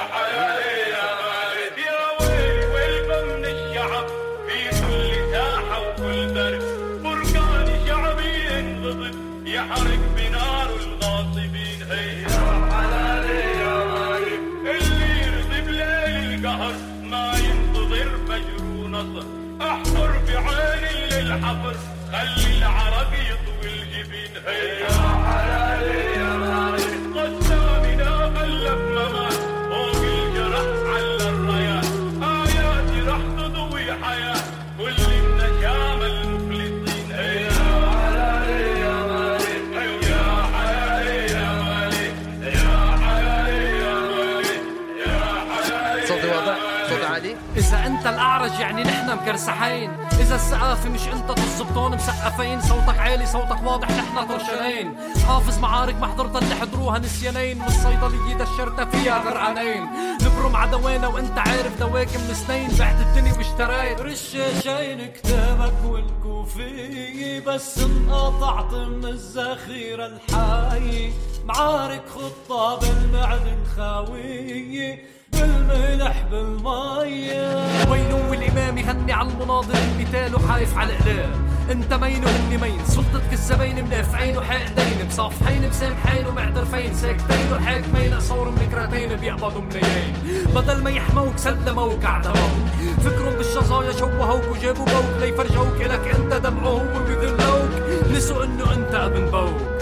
السقافة 50.86 50.90
مش 50.90 51.08
انت 51.08 51.32
تظبطون 51.40 51.96
مسقفين 51.96 52.62
صوتك 52.62 52.98
عالي 53.00 53.26
صوتك 53.26 53.64
واضح 53.64 53.92
نحن 53.92 54.28
طرشانين. 54.28 54.96
حافظ 55.28 55.60
معارك 55.60 55.96
ما 55.96 56.08
حضرتها 56.08 56.40
اللي 56.40 56.56
حضروها 56.56 57.00
نسيانين 57.00 57.58
من 57.58 57.66
الصيدلية 57.66 58.36
دشرتها 58.36 58.86
فيها 58.86 59.20
غرقانين. 59.20 59.88
نبرم 60.22 60.56
عدوانا 60.56 61.08
وانت 61.08 61.38
عارف 61.38 61.80
دواك 61.80 62.08
من 62.08 62.34
سنين 62.48 62.70
بعت 62.80 62.96
الدنيا 63.02 63.34
واشتريت. 63.34 64.02
رشاشين 64.02 65.12
كتابك 65.12 65.74
والكوفية 65.86 67.40
بس 67.40 67.80
انقطعت 67.80 68.74
من 68.74 69.06
الذخيرة 69.06 70.06
الحية 70.06 71.12
معارك 71.46 72.04
خطة 72.10 72.80
بالمعدن 72.80 73.58
خاوية 73.78 75.15
بالملح 75.42 76.24
بالمية 76.32 77.66
وينو 77.92 78.32
والامام 78.32 78.78
يهني 78.78 79.14
على 79.14 79.30
المناظر 79.30 79.74
المثال 79.74 80.36
وحايف 80.36 80.78
على 80.78 80.94
الاقلام 80.94 81.46
أنت 81.72 81.94
مين 81.94 82.26
وهني 82.26 82.58
مين؟ 82.58 82.86
سلطتك 82.86 83.34
الزباين 83.34 83.86
منافعين 83.86 84.38
وحاقدين 84.38 85.08
مصافحين 85.08 85.70
مسامحين 85.70 86.28
ومعترفين 86.28 86.94
ساكتين 86.94 87.52
والحاكمين 87.52 88.20
صور 88.20 88.52
مكرتين 88.52 89.16
بيقبضوا 89.16 89.62
ملايين. 89.62 90.14
بدل 90.56 90.84
ما 90.84 90.90
يحموك 90.90 91.38
سلموك 91.38 92.06
اعدموك 92.06 92.68
فكرهم 93.06 93.34
بالشظايا 93.34 93.92
شوهوك 93.92 94.44
وجابوا 94.52 94.86
بوك 94.86 95.22
ليفرجوك 95.22 95.82
لك 95.82 96.16
أنت 96.16 96.34
دمعه 96.34 96.70
هو 96.70 97.04
بيذلوك 97.08 97.72
نسوا 98.12 98.44
إنه 98.44 98.74
أنت 98.74 98.96
ابن 98.96 99.26
بوك. 99.32 99.75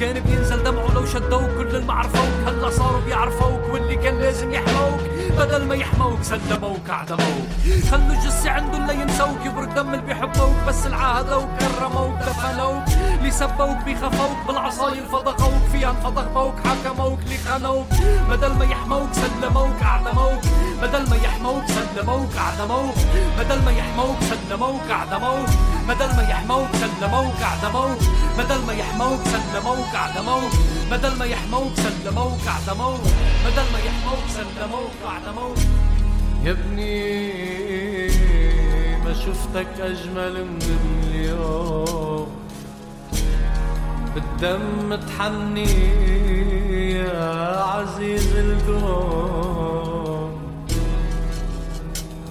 كان 0.00 0.20
بينزل 0.20 0.62
دمعه 0.62 0.94
لو 0.94 1.06
شدوك 1.06 1.50
كل 1.58 1.76
المعرفوك 1.76 2.28
هلا 2.46 2.70
صاروا 2.70 3.00
بيعرفوك 3.00 3.72
واللي 3.72 3.96
كان 3.96 4.18
لازم 4.18 4.52
يحموك. 4.52 5.00
بدل 5.38 5.64
ما 5.64 5.74
يحموك 5.74 6.22
سلموك 6.22 6.90
أعدموك. 6.90 7.46
خلوا 7.90 8.10
الجثة 8.10 8.50
عندهم 8.50 8.86
لينسوك 8.86 9.46
يبرد 9.46 9.74
دم 9.74 9.94
اللي 9.94 10.06
بيحبوك 10.06 10.56
بس 10.68 10.86
العاهدوك 10.86 11.48
كرموك 11.60 12.18
دفنوك 12.18 12.82
اللي 13.18 13.30
سبوك 13.30 13.76
بيخفوك 13.84 14.36
بالعصاير 14.48 15.06
فضقوك 15.12 15.62
فيها 15.72 15.90
انفضحوك 15.90 16.54
حكموك 16.64 17.18
اللي 17.24 17.38
خانوك. 17.38 17.86
بدل 18.30 18.52
ما 18.58 18.64
يحموك 18.64 19.08
سلموك 19.12 19.82
أعدموك. 19.82 20.40
بدل 20.82 21.10
ما 21.10 21.16
يحموك 21.16 21.64
سلموك 21.66 22.36
أعدموك. 22.36 22.94
بدل 23.38 23.64
ما 23.64 23.70
يحموك 23.70 24.16
سلموك 24.20 24.90
أعدموك. 24.90 25.48
بدل 25.88 26.16
ما 26.16 26.22
يحموك 26.22 26.68
سلموك 26.72 27.40
أعدموك. 27.42 27.98
بدل 28.38 28.66
ما 28.66 28.72
يحموك 28.72 29.20
سلموك 29.24 29.94
أعدموك. 29.94 30.52
بدل 30.90 31.18
ما 31.18 31.24
يحموك 31.24 31.72
سلموك 31.76 32.40
أعدموك. 32.48 33.00
بدل 33.46 33.66
ما 33.72 33.78
يحموك 33.78 34.24
سلموك 34.36 34.96
أعدموك. 35.06 35.25
يا 35.26 36.50
ابني 36.50 37.26
ما 39.04 39.12
شفتك 39.14 39.80
أجمل 39.80 40.44
من 40.44 40.58
اليوم. 41.02 42.28
بالدم 44.14 44.94
تحني 44.94 45.74
يا 46.92 47.62
عزيز 47.62 48.36
القوم. 48.36 50.30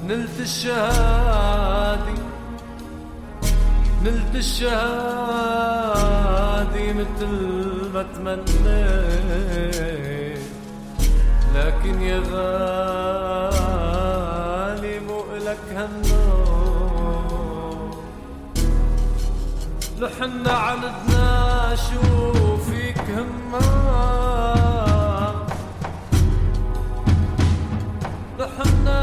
نلت 0.07 0.39
الشهادة 0.39 2.13
نلت 4.03 4.35
الشهادة 4.35 4.75
مثل 6.93 7.31
ما 7.93 8.03
تمنيت. 8.15 8.55
لكن 11.55 12.01
يا 12.01 12.19
غالي 13.15 13.75
مو 14.99 15.23
إلك 15.37 15.59
هالنوم 15.75 16.85
لحنا 19.99 20.51
عندنا 20.51 21.75
شو 21.75 22.57
فيك 22.57 23.01
همام 23.09 23.65
لحنا 28.39 29.01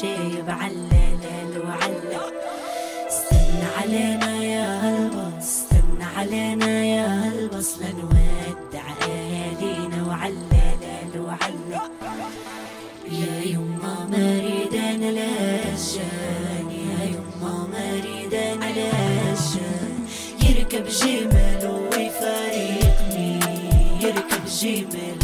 شي 0.00 0.42
بعلل 0.42 1.62
وعل 1.66 2.00
استنى 3.08 3.66
علينا 3.78 4.36
يا 4.44 4.80
هالبص 4.82 5.44
استنى 5.44 6.04
علينا 6.16 6.84
يا 6.84 7.06
هالبص 7.06 7.78
لنودع 7.78 8.84
أهالينا 9.02 10.02
وعلل 10.08 11.20
وعل 11.20 11.80
يا 13.10 13.42
يما 13.44 14.06
مريدان 14.12 15.02
الاشجان 15.02 16.66
يا 16.70 17.04
يما 17.04 17.66
مريدان 17.72 18.62
الاشجان 18.62 19.98
يركب 20.42 20.84
جمل 20.88 21.88
ويفارقني 21.92 23.40
يركب 24.02 24.44
جمل 24.60 25.21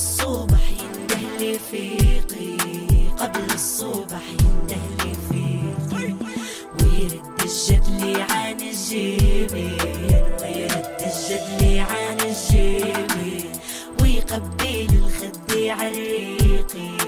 الصبح 0.00 0.60
ينده 0.70 1.38
لي 1.38 1.58
فيقي 1.70 2.56
قبل 3.18 3.54
الصبح 3.54 4.22
ينده 4.40 4.80
لي 5.04 5.12
فيقي. 5.28 6.14
ويرد 6.80 7.40
الجدلي 7.44 8.22
عن 8.22 8.60
الجبين 8.60 9.48
ويرد 10.42 10.96
الجدلي 11.00 11.80
عن 11.80 12.16
الجبين 12.20 13.52
ويقبل 14.02 14.88
الخد 15.04 15.52
عريقي 15.52 16.99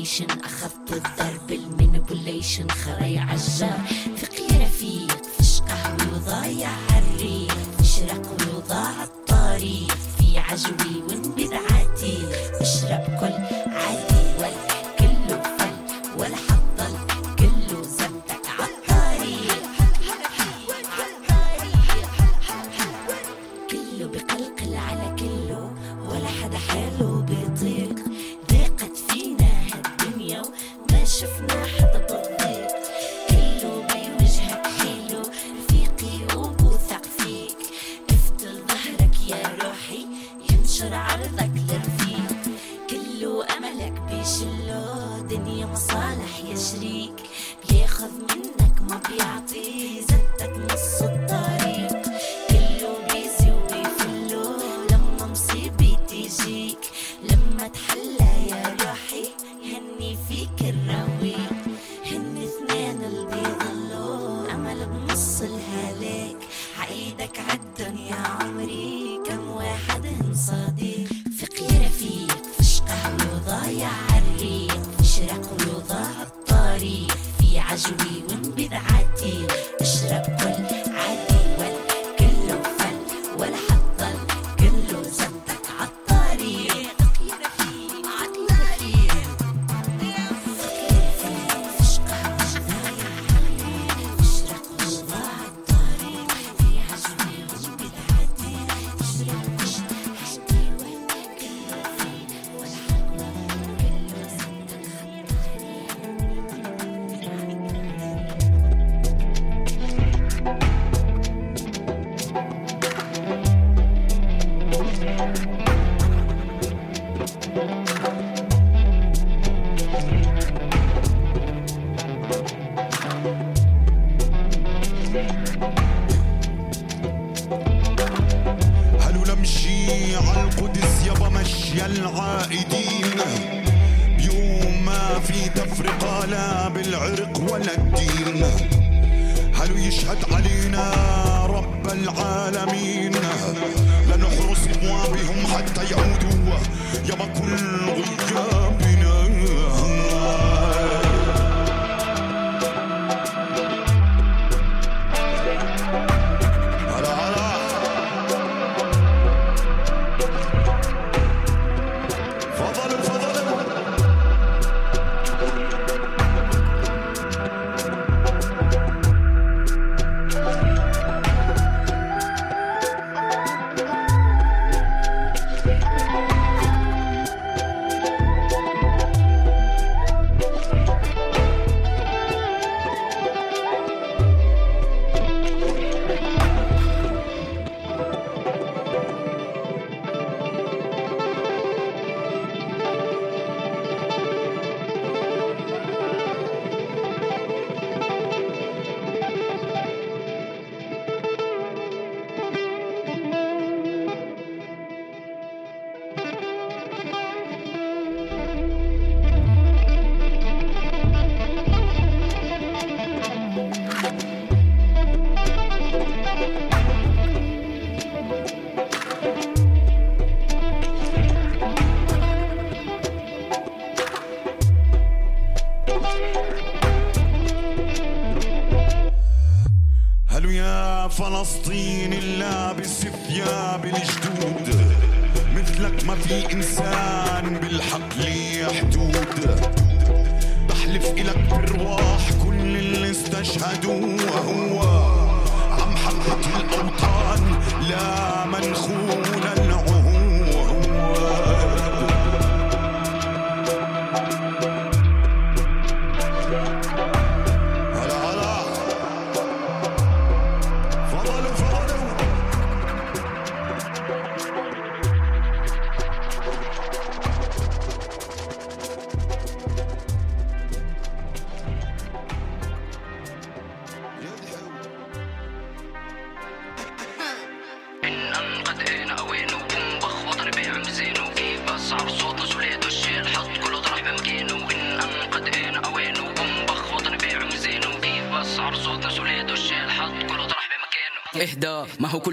ضايعين 0.00 0.26
لوكيشن 0.30 0.40
اخذت 0.44 0.92
الدرب 0.92 1.50
المانيبوليشن 1.50 2.66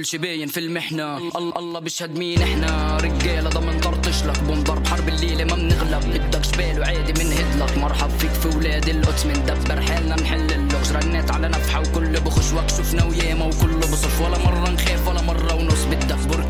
شي 0.08 0.18
باين 0.18 0.48
في 0.48 0.60
المحنة. 0.60 1.18
الله 1.18 1.54
الله 1.58 1.80
بيشهد 1.80 2.18
مين 2.18 2.42
إحنا؟ 2.42 2.98
رجالة 2.98 3.50
ضمن 3.50 3.80
طرطش 3.80 4.24
لك. 4.24 4.40
بنضرب 4.40 4.88
حرب 4.88 5.10
الليلة 5.10 5.44
ما 5.44 5.56
بنغلب 5.56 6.04
بدك 6.14 6.40
جبال 6.40 6.80
وعادي 6.80 7.14
بنهد 7.14 7.62
لك 7.62 7.78
مرحب 7.78 8.10
فيك 8.10 8.32
في 8.32 8.58
ولاد 8.58 8.90
القدس 8.90 9.26
مندبر 9.26 9.82
حالنا 9.82 10.16
نحل 10.16 10.52
اللغز. 10.52 10.92
رنيت 10.92 11.32
على 11.32 11.48
نفحة 11.48 11.80
وكل 11.82 12.20
بخش. 12.20 12.54
وقت 12.54 12.72
شفنا 12.72 13.04
وياما 13.06 13.46
وكله 13.46 13.80
بصف 13.80 14.22
ولا 14.22 14.38
مرة 14.38 14.70
نخاف 14.70 15.08
ولا 15.08 15.22
مرة 15.22 15.56
ونص. 15.56 15.84
بدك 15.84 16.28
بركان 16.28 16.47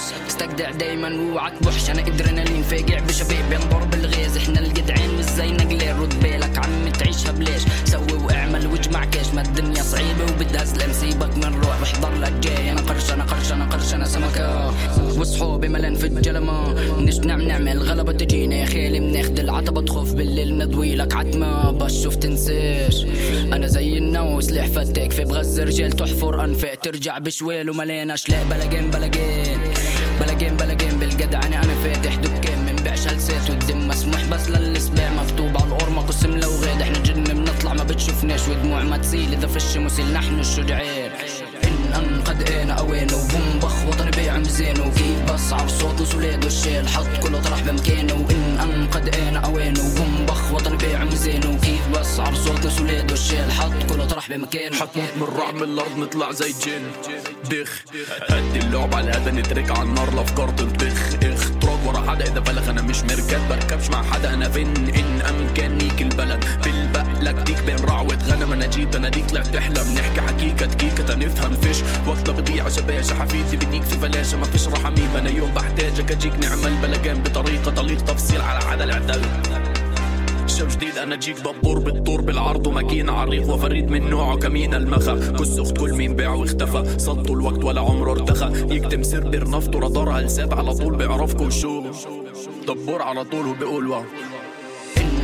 ترص 0.00 0.12
استجدع 0.28 0.70
دايما 0.70 1.08
ووعك 1.08 1.62
بحش 1.62 1.90
أنا 1.90 2.00
ادرينالين 2.00 2.62
فاقع 2.62 2.98
بشباب 2.98 3.50
بينضرب 3.50 3.94
الغاز 3.94 4.36
إحنا 4.36 4.60
الجدعان 4.60 5.14
مش 5.18 5.24
زي 5.24 5.50
رد 5.92 6.20
بالك 6.22 6.58
عم 6.58 6.88
تعيشها 6.88 7.32
بليش. 7.32 7.62
سوي 7.84 8.12
واعمل 8.12 8.66
واجمع 8.66 9.04
كاش 9.04 9.34
ما 9.34 9.42
الدنيا 9.42 9.82
صعيبة 9.82 10.24
وبدها 10.24 10.64
سلام 10.64 10.92
سيبك 10.92 11.36
من 11.36 11.54
روح. 11.54 11.80
واحضر 11.80 12.14
لك 12.14 12.32
جاي. 12.32 12.72
أنا 12.72 12.80
قرش 12.80 13.12
أنا 13.12 13.24
قرش 13.24 13.52
أنا 13.52 13.64
قرش 13.64 13.94
أنا 13.94 14.04
سمكة. 14.04 14.74
وصحابي 15.20 15.68
ملان 15.68 15.94
في 15.94 16.06
الجلمة. 16.06 16.74
نشنع 17.00 17.36
نعمل 17.36 17.82
غلبة 17.82 18.12
تجينا 18.12 18.56
يا 18.56 18.66
خالي 18.66 19.00
بناخد 19.00 19.38
العتبة 19.38 19.82
تخف 19.82 20.12
بالليل 20.12 20.58
نضوي 20.58 20.94
لك 20.94 21.14
عتمة. 21.14 21.70
بس 21.70 22.02
شوف 22.02 22.16
تنساش 22.16 23.06
أنا 23.52 23.66
زي 23.66 23.98
النو 23.98 24.40
سلاح 24.40 24.66
في 24.66 25.24
بغز 25.24 25.60
رجال. 25.60 25.92
تحفر 25.92 26.44
انفاق 26.44 26.74
ترجع 26.74 27.18
بشوال 27.18 27.70
ومليان 27.70 28.10
اشلاء 28.10 28.44
بلاجين 28.50 28.90
بلاجين 28.90 29.69
بلاجين 30.40 30.56
بلاجين 30.56 30.98
بالجدعنة 30.98 31.62
أنا 31.62 31.74
فاتح 31.74 32.14
دكان 32.14 32.58
من 32.58 32.76
بيع 32.84 32.94
شلسات 32.94 33.50
والدم 33.50 33.88
مسموح. 33.88 34.24
بس 34.24 34.48
للسباع 34.48 35.10
مكتوب 35.10 35.56
على 35.56 35.66
القرمة 35.72 36.02
قسم 36.02 36.36
لو 36.36 36.50
غاد 36.50 36.80
إحنا 36.82 36.98
جن 36.98 37.24
بنطلع 37.24 37.74
ما 37.74 37.84
بتشوفناش. 37.84 38.48
ودموع 38.48 38.82
ما 38.82 38.96
تسيل 38.96 39.32
إذا 39.32 39.46
فش 39.46 39.76
مسيل 39.76 40.12
نحن 40.12 40.40
الشجعان 40.40 40.80
ان 40.84 41.10
ان 41.19 41.19
قد 42.30 42.50
اوانه 42.70 43.16
وبنبخ 43.16 43.86
وطني 43.86 44.10
بيع 44.10 44.38
مزانه 44.38 44.86
وكيف 44.86 45.32
بسعر 45.32 45.68
صوت 45.68 46.00
وسولاد 46.00 46.44
والشيل. 46.44 46.88
حط 46.88 47.06
كله 47.22 47.42
طرح 47.42 47.60
بمكانه 47.60 48.14
وإن 48.14 48.58
أنا 49.28 49.38
اوانه 49.38 49.80
وبنبخ 49.80 50.52
وطني 50.52 50.76
بيع 50.76 51.04
مزانه 51.04 51.50
وكيف 51.50 51.88
بسعر 51.88 52.34
صوت 52.34 52.66
وسولاد 52.66 53.10
والشيل. 53.10 53.52
حط 53.52 53.72
كله 53.88 54.04
طرح 54.04 54.28
بمكانه 54.28 54.76
حتموت 54.76 55.08
من 55.16 55.56
من 55.56 55.62
الأرض 55.62 55.98
نطلع 55.98 56.32
زي 56.32 56.52
جن. 56.52 56.82
دخ. 57.50 57.70
قد 58.30 58.56
اللعب 58.56 58.94
على 58.94 59.10
الهدى 59.10 59.30
نترك 59.30 59.70
على 59.70 59.82
النار 59.82 60.08
الأفكار 60.08 60.48
تنطخ 60.50 61.14
إخ. 61.22 61.50
تراب 61.60 61.86
ورا 61.86 62.10
حدا 62.10 62.24
إذا 62.24 62.40
بلغ 62.40 62.70
أنا 62.70 62.82
مش 62.82 63.02
مركب. 63.02 63.48
بركبش 63.48 63.90
مع 63.90 64.02
حدا 64.02 64.34
أنا 64.34 64.48
فين 64.48 64.68
إن 64.94 65.20
امكانيك 65.20 66.02
البلد. 66.02 66.44
بالبقلك 67.02 67.34
ديك 67.34 67.62
بين 67.66 67.84
رعوة 67.84 68.18
غنم 68.28 68.52
أنا 68.52 68.66
جيت 68.66 68.96
أنا 68.96 69.08
ديك. 69.08 69.30
طلعت 69.30 69.46
تحلم 69.46 69.94
نحكي 69.94 70.20
حكيكة 70.20 70.66
دقيقة 70.66 71.02
تنفهم 71.02 71.52
فيش. 71.52 71.76
وقتها 72.08 72.32
بضيع 72.32 72.68
شباشة 72.68 73.14
حفيدي 73.14 73.66
بديك 73.66 73.82
في 73.82 73.98
فلاشة 73.98 74.38
ما 74.38 74.44
فيش 74.44 74.68
رحميم 74.68 75.10
أنا 75.16 75.30
يوم 75.30 75.50
بحتاجك 75.50 76.12
أجيك 76.12 76.32
نعمل 76.42 76.76
بلجان 76.82 77.22
بطريقة 77.22 77.70
طليق 77.70 78.00
تفصيل 78.04 78.40
على 78.40 78.64
عدا 78.64 78.84
الاعداد 78.84 79.22
شو 80.46 80.66
جديد 80.66 80.98
أنا 80.98 81.16
جيك 81.16 81.36
دبور 81.38 81.78
بالطور 81.78 82.20
بالعرض. 82.20 82.66
وماكينة 82.66 83.12
عريض 83.12 83.48
وفريد 83.48 83.90
من 83.90 84.10
نوعه 84.10 84.36
كمين 84.36 84.74
المخا. 84.74 85.32
كس 85.38 85.58
اخت 85.58 85.78
كل 85.78 85.92
مين 85.92 86.16
باع 86.16 86.34
واختفى. 86.34 86.98
صدوا 86.98 87.36
الوقت 87.36 87.64
ولا 87.64 87.80
عمره 87.80 88.12
ارتخى. 88.12 88.74
يكتم 88.76 89.02
سر 89.02 89.28
برنفته 89.28 89.78
رادارها 89.78 90.20
لسات 90.20 90.52
على 90.52 90.74
طول 90.74 90.96
بيعرفكوا 90.96 91.50
شو. 91.50 91.82
دبور 92.68 93.02
على 93.02 93.24
طول 93.24 93.46
وبيقول 93.46 93.86
واو 93.88 94.04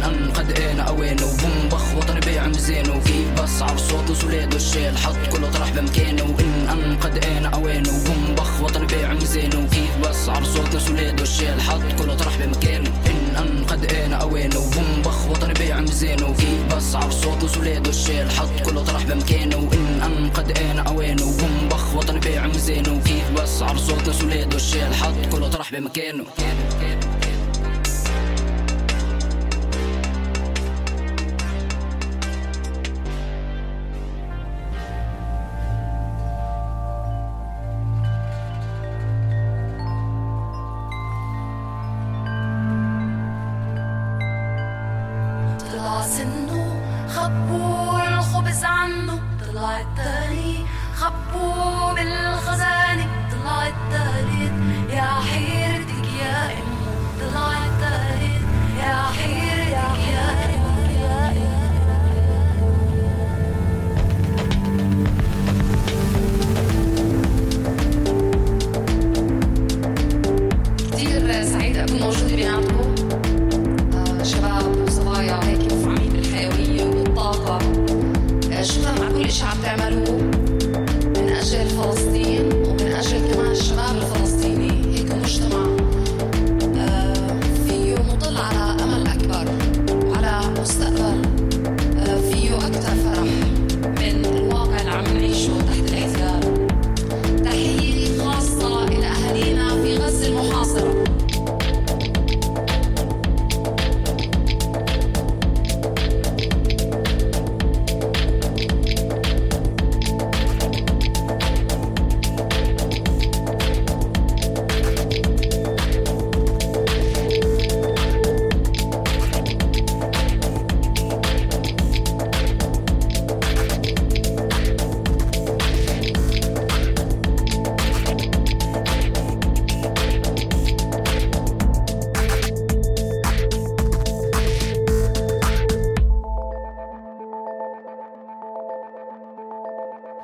ان 0.06 0.30
قد 0.30 0.58
أنا 0.60 0.82
اوانه 0.82 1.26
وبنبخ 1.26 1.94
وطني 1.96 2.20
بيع 2.20 2.46
مزانه 2.48 2.96
وكيف 2.96 3.42
بسعر 3.42 3.76
صوت 3.76 4.10
وسولاد 4.10 4.54
والشيل 4.54 4.98
حط 4.98 5.16
كله 5.32 5.50
طرح 5.50 5.70
بمكانه 5.70 6.22
وان 6.22 6.68
ان 6.68 6.96
قد 7.00 7.24
أنا 7.24 7.48
اوانه 7.48 7.90
وبنبخ 7.96 8.60
وطني 8.62 8.86
بيع 8.86 9.12
مزانه 9.14 9.58
وكيف 9.64 9.98
بسعر 10.08 10.44
صوت 10.44 10.74
وسولاد 10.74 11.20
والشيل 11.20 11.60
حط 11.60 11.82
كله 11.98 12.14
طرح 12.14 12.36
بمكانه 12.36 12.90
ان 13.06 13.36
ان 13.36 13.64
قد 13.64 13.92
أنا 13.92 14.16
اوانه 14.16 14.58
وبنبخ 14.58 15.26
وطني 15.30 15.54
بيع 15.54 15.80
مزانه 15.80 16.26
وكيف 16.30 16.74
بسعر 16.76 17.10
صوت 17.10 17.42
وسولاد 17.44 17.86
والشيل 17.86 18.30
حط 18.30 18.60
كله 18.64 18.84
طرح 18.84 19.02
بمكانه 19.04 19.56
وان 19.56 20.02
ان 20.02 20.30
قد 20.30 20.58
أنا 20.58 20.82
اوانه 20.82 21.24
وبنبخ 21.24 21.94
وطني 21.96 22.20
بيع 22.20 22.46
مزانه 22.46 22.92
وكيف 22.92 23.30
بسعر 23.42 23.76
صوت 23.76 24.08
وسولاد 24.08 24.54
والشيل 24.54 24.94
حط 24.94 25.14
كله 25.32 25.48
طرح 25.48 25.72
بمكانه 25.72 26.24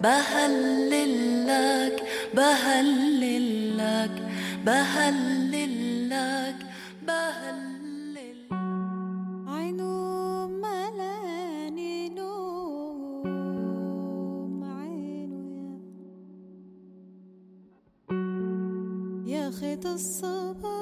بهللك 0.03 1.96
بهللك 2.34 4.14
بهللك 4.66 6.59
بهللك. 7.07 8.48
عينه 9.46 10.46
ملاني 10.46 12.09
نوم 12.09 12.94
عينه 14.64 15.80
يا 19.26 19.50
خيط 19.50 19.86
الصباح. 19.86 20.82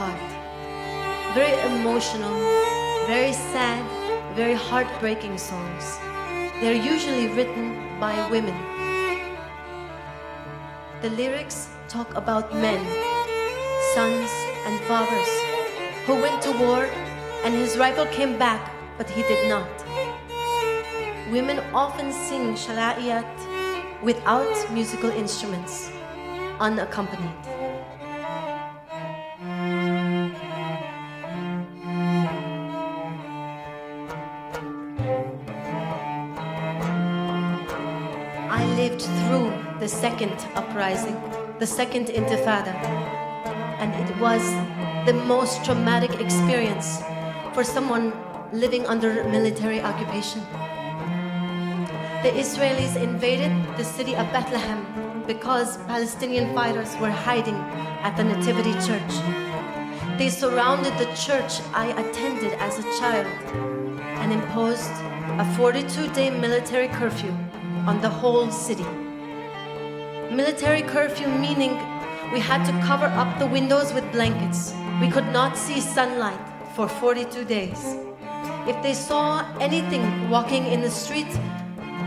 Apart. 0.00 1.34
Very 1.34 1.52
emotional, 1.68 2.32
very 3.06 3.32
sad, 3.32 3.84
very 4.34 4.54
heartbreaking 4.54 5.36
songs. 5.36 5.98
They're 6.60 6.82
usually 6.92 7.28
written 7.28 7.76
by 8.00 8.14
women. 8.30 8.56
The 11.02 11.10
lyrics 11.10 11.68
talk 11.88 12.14
about 12.14 12.54
men, 12.54 12.80
sons, 13.94 14.30
and 14.66 14.80
fathers 14.88 15.32
who 16.06 16.14
went 16.14 16.40
to 16.42 16.52
war 16.52 16.88
and 17.44 17.54
his 17.54 17.76
rifle 17.76 18.06
came 18.06 18.38
back, 18.38 18.72
but 18.96 19.08
he 19.08 19.22
did 19.22 19.48
not. 19.48 19.68
Women 21.30 21.60
often 21.74 22.12
sing 22.12 22.54
shala'iyat 22.54 23.28
without 24.02 24.72
musical 24.72 25.10
instruments, 25.10 25.90
unaccompanied. 26.58 27.59
Second 40.20 40.54
uprising, 40.54 41.16
the 41.60 41.66
second 41.66 42.08
intifada, 42.08 42.74
and 43.80 43.90
it 44.04 44.20
was 44.20 44.42
the 45.06 45.14
most 45.14 45.64
traumatic 45.64 46.20
experience 46.20 47.00
for 47.54 47.64
someone 47.64 48.12
living 48.52 48.84
under 48.86 49.24
military 49.24 49.80
occupation. 49.80 50.42
The 52.22 52.32
Israelis 52.36 53.00
invaded 53.02 53.50
the 53.78 53.84
city 53.84 54.14
of 54.14 54.30
Bethlehem 54.30 54.84
because 55.26 55.78
Palestinian 55.88 56.54
fighters 56.54 56.94
were 57.00 57.10
hiding 57.10 57.56
at 58.04 58.14
the 58.18 58.24
Nativity 58.24 58.74
Church. 58.86 59.14
They 60.18 60.28
surrounded 60.28 60.92
the 60.98 61.08
church 61.16 61.62
I 61.72 61.98
attended 61.98 62.52
as 62.60 62.78
a 62.78 62.82
child 63.00 63.26
and 64.20 64.34
imposed 64.34 64.92
a 65.40 65.46
42 65.56 66.12
day 66.12 66.28
military 66.28 66.88
curfew 66.88 67.34
on 67.86 68.02
the 68.02 68.10
whole 68.10 68.50
city. 68.50 68.99
Military 70.30 70.82
curfew 70.82 71.26
meaning 71.26 71.72
we 72.32 72.38
had 72.38 72.64
to 72.64 72.86
cover 72.86 73.06
up 73.06 73.40
the 73.40 73.46
windows 73.48 73.92
with 73.92 74.12
blankets. 74.12 74.72
We 75.00 75.10
could 75.10 75.26
not 75.32 75.58
see 75.58 75.80
sunlight 75.80 76.38
for 76.76 76.86
42 76.88 77.44
days. 77.44 77.96
If 78.68 78.80
they 78.80 78.94
saw 78.94 79.44
anything 79.58 80.30
walking 80.30 80.66
in 80.66 80.82
the 80.82 80.90
street, 80.90 81.26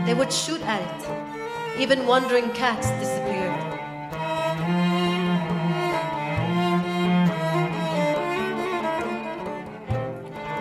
they 0.06 0.14
would 0.14 0.32
shoot 0.32 0.62
at 0.62 0.80
it. 0.80 1.78
Even 1.78 2.06
wandering 2.06 2.48
cats 2.52 2.88
disappeared. 2.92 3.52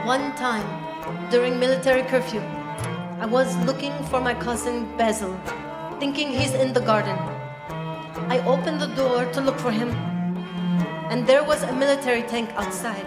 One 0.05 0.35
time, 0.35 0.67
during 1.31 1.57
military 1.61 2.03
curfew, 2.03 2.41
I 3.21 3.25
was 3.25 3.55
looking 3.65 3.93
for 4.11 4.19
my 4.19 4.33
cousin 4.33 4.97
Basil, 4.97 5.33
thinking 6.01 6.27
he's 6.27 6.53
in 6.53 6.73
the 6.73 6.81
garden. 6.81 7.32
I 8.29 8.39
opened 8.45 8.81
the 8.81 8.87
door 8.95 9.25
to 9.33 9.41
look 9.41 9.57
for 9.59 9.71
him, 9.71 9.89
and 11.09 11.27
there 11.27 11.43
was 11.43 11.63
a 11.63 11.73
military 11.73 12.23
tank 12.23 12.49
outside. 12.55 13.05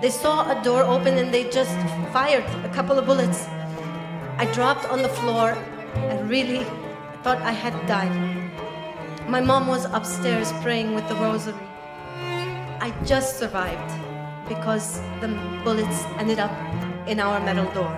They 0.00 0.10
saw 0.10 0.50
a 0.50 0.62
door 0.62 0.82
open 0.82 1.16
and 1.16 1.32
they 1.32 1.48
just 1.50 1.76
fired 2.12 2.44
a 2.64 2.68
couple 2.68 2.98
of 2.98 3.06
bullets. 3.06 3.46
I 4.38 4.46
dropped 4.52 4.84
on 4.84 5.02
the 5.02 5.08
floor. 5.08 5.56
I 5.96 6.20
really 6.20 6.64
thought 7.22 7.40
I 7.40 7.52
had 7.52 7.74
died. 7.86 8.12
My 9.26 9.40
mom 9.40 9.66
was 9.66 9.86
upstairs 9.86 10.52
praying 10.62 10.94
with 10.94 11.08
the 11.08 11.14
rosary. 11.16 11.56
I 12.78 12.92
just 13.04 13.38
survived 13.38 13.90
because 14.48 15.00
the 15.20 15.28
bullets 15.64 16.04
ended 16.18 16.38
up 16.38 16.52
in 17.08 17.18
our 17.18 17.40
metal 17.40 17.70
door. 17.72 17.90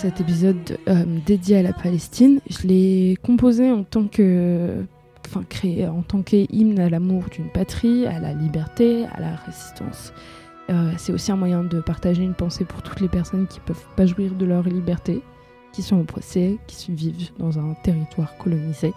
Cet 0.00 0.18
épisode 0.18 0.78
euh, 0.88 1.04
dédié 1.26 1.58
à 1.58 1.62
la 1.62 1.74
Palestine. 1.74 2.40
Je 2.48 2.66
l'ai 2.66 3.18
composé 3.22 3.70
en 3.70 3.84
tant 3.84 4.06
que, 4.06 4.82
enfin 5.26 5.44
créé 5.46 5.86
en 5.86 6.00
tant 6.00 6.22
qu'hymne 6.22 6.78
à 6.78 6.88
l'amour 6.88 7.24
d'une 7.30 7.50
patrie, 7.50 8.06
à 8.06 8.18
la 8.18 8.32
liberté, 8.32 9.04
à 9.12 9.20
la 9.20 9.36
résistance. 9.36 10.14
Euh, 10.70 10.92
c'est 10.96 11.12
aussi 11.12 11.30
un 11.32 11.36
moyen 11.36 11.64
de 11.64 11.82
partager 11.82 12.22
une 12.22 12.32
pensée 12.32 12.64
pour 12.64 12.80
toutes 12.80 13.00
les 13.00 13.08
personnes 13.08 13.46
qui 13.46 13.60
peuvent 13.60 13.84
pas 13.94 14.06
jouir 14.06 14.32
de 14.32 14.46
leur 14.46 14.62
liberté, 14.62 15.20
qui 15.74 15.82
sont 15.82 16.00
oppressées, 16.00 16.58
qui 16.66 16.92
vivent 16.92 17.32
dans 17.38 17.58
un 17.58 17.74
territoire 17.82 18.38
colonisé, 18.38 18.94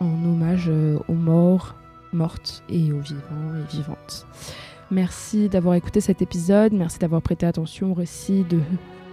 en 0.00 0.06
hommage 0.24 0.66
euh, 0.66 0.98
aux 1.06 1.14
morts, 1.14 1.76
mortes 2.12 2.64
et 2.68 2.90
aux 2.90 2.98
vivants 2.98 3.54
et 3.54 3.72
vivantes. 3.72 4.26
Merci 4.90 5.48
d'avoir 5.48 5.76
écouté 5.76 6.00
cet 6.00 6.22
épisode, 6.22 6.72
merci 6.72 6.98
d'avoir 6.98 7.22
prêté 7.22 7.46
attention 7.46 7.92
au 7.92 7.94
récit 7.94 8.44
de, 8.50 8.58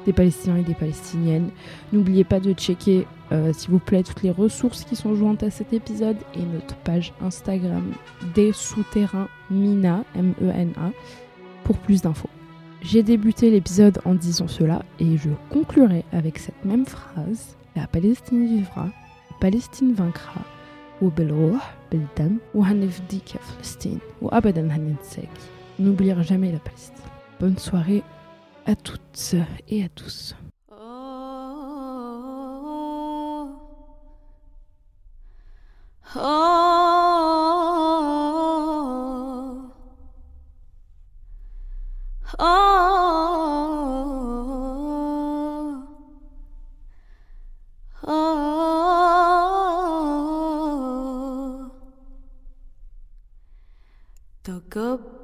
des 0.05 0.12
Palestiniens 0.12 0.57
et 0.57 0.62
des 0.62 0.74
Palestiniennes. 0.74 1.51
N'oubliez 1.92 2.24
pas 2.24 2.40
de 2.40 2.53
checker, 2.53 3.07
euh, 3.32 3.53
s'il 3.53 3.70
vous 3.70 3.78
plaît, 3.78 4.03
toutes 4.03 4.22
les 4.22 4.30
ressources 4.30 4.84
qui 4.84 4.97
sont 4.97 5.14
jointes 5.16 5.42
à 5.42 5.51
cet 5.51 5.72
épisode 5.72 6.16
et 6.34 6.42
notre 6.42 6.76
page 6.76 7.12
Instagram 7.20 7.92
des 8.34 8.53
souterrains 8.53 9.28
Mina, 9.51 10.05
M-E-N-A, 10.14 10.90
pour 11.64 11.78
plus 11.78 12.03
d'infos. 12.03 12.30
J'ai 12.82 13.03
débuté 13.03 13.51
l'épisode 13.51 13.99
en 14.05 14.14
disant 14.14 14.49
cela 14.49 14.82
et 15.01 15.16
je 15.16 15.30
conclurai 15.51 16.05
avec 16.12 16.38
cette 16.38 16.64
même 16.64 16.86
phrase 16.86 17.57
La 17.74 17.86
Palestine 17.86 18.47
vivra, 18.47 18.84
la 19.30 19.36
Palestine 19.40 19.92
vaincra, 19.92 20.40
وبالروح 21.03 21.74
بالدم 21.92 22.36
وهنفديك 22.55 23.34
يا 23.34 23.40
فلسطين 23.40 23.99
وأبدا 24.22 24.61
هننساك 24.76 25.28
N'oubliera 25.78 26.22
jamais 26.22 26.53
la 26.53 26.59
Palestine. 26.59 27.05
Bonne 27.38 27.59
soirée 27.59 28.03
à 28.66 28.76
toutes 28.76 29.36
et 29.68 29.84
à 29.84 29.89
tous. 29.89 30.36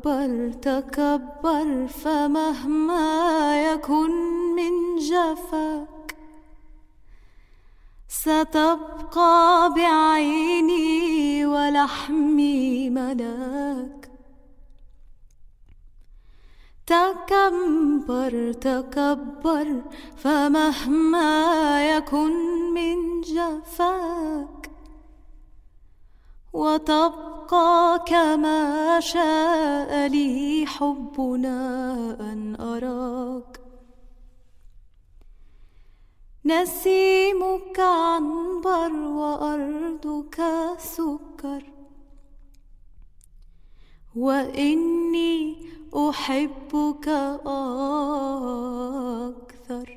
تكبر 0.08 0.52
تكبر 0.62 1.88
فمهما 1.88 3.72
يكن 3.72 4.12
من 4.56 4.96
جفاك 5.00 6.16
ستبقى 8.08 9.74
بعيني 9.76 11.46
ولحمي 11.46 12.90
ملاك. 12.90 14.10
تكبر 16.86 18.54
تكبر 18.54 19.82
فمهما 20.18 21.32
يكن 21.96 22.34
من 22.74 23.22
جفاك 23.22 24.77
وتبقى 26.58 28.04
كما 28.08 29.00
شاء 29.00 30.08
لي 30.08 30.66
حبنا 30.66 31.60
أن 32.20 32.56
أراك. 32.60 33.60
نسيمك 36.46 37.80
عنبر 37.80 38.92
وأرضك 38.94 40.38
سكر. 40.78 41.64
وإني 44.16 45.38
أحبك 45.94 47.08
أكثر. 49.38 49.88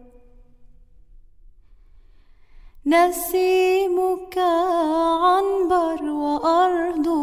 نسيمك 2.86 4.38
عنبر 4.38 5.69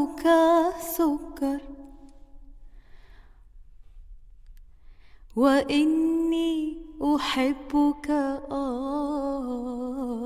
وأرضك 0.08 0.28
سكر 0.82 1.60
وإني 5.36 6.78
أحبك 7.02 8.10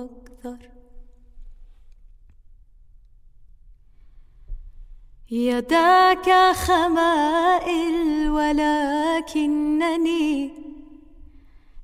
أكثر. 0.06 0.70
يداك 5.32 6.56
خمائل 6.56 8.30
ولكنني 8.30 9.72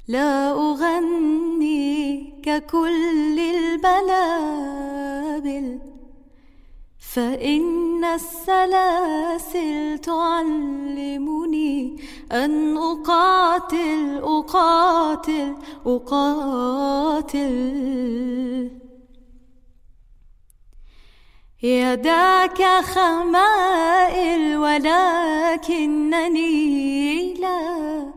لا 0.08 0.52
أغني 0.52 2.34
ككل 2.44 3.40
البلابل. 3.40 4.48
فإن 7.18 8.06
السلاسل 8.06 10.00
تعلمني 10.00 11.78
أن 12.32 12.78
أقاتل 12.78 14.20
أقاتل 14.24 15.56
أقاتل. 15.86 17.42
يداك 21.64 22.64
خمائل 22.84 24.58
ولكنني 24.58 25.74
لا 27.34 28.14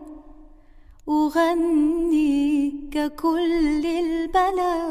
أغني 1.08 2.74
ككل 2.92 3.86
البلابل. 3.86 4.90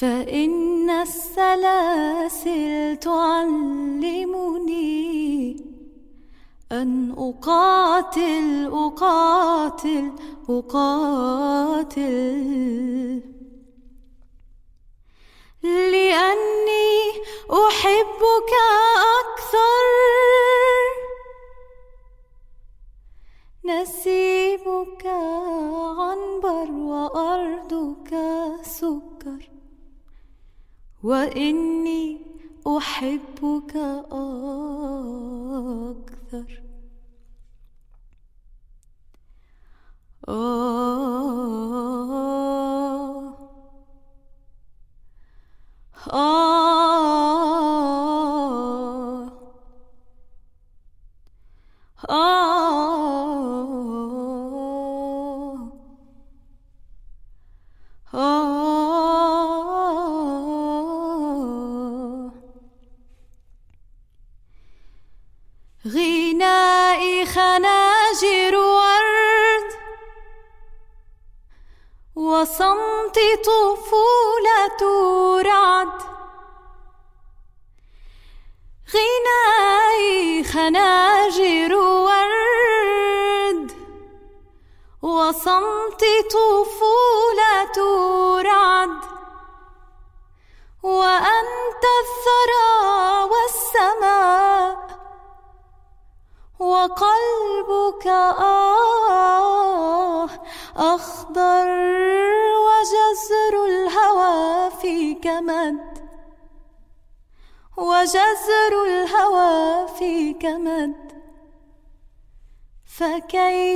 فإن 0.00 0.90
السلاسل 0.90 2.96
تعلمني 2.96 4.76
أن 6.72 7.14
أقاتل 7.18 8.70
أقاتل 8.72 10.12
أقاتل. 10.48 12.02
لأني 15.62 17.10
أحبك 17.50 18.52
أكثر. 19.20 19.84
نسيمك 23.64 25.06
عنبر 25.98 26.70
وأرضك 26.70 28.10
سكر. 28.62 29.57
وإني 31.02 32.18
أحبك 32.66 33.76
أكثر. 35.92 36.62
آه. 40.28 40.98
آه. 46.12 46.88
آه. 52.10 52.57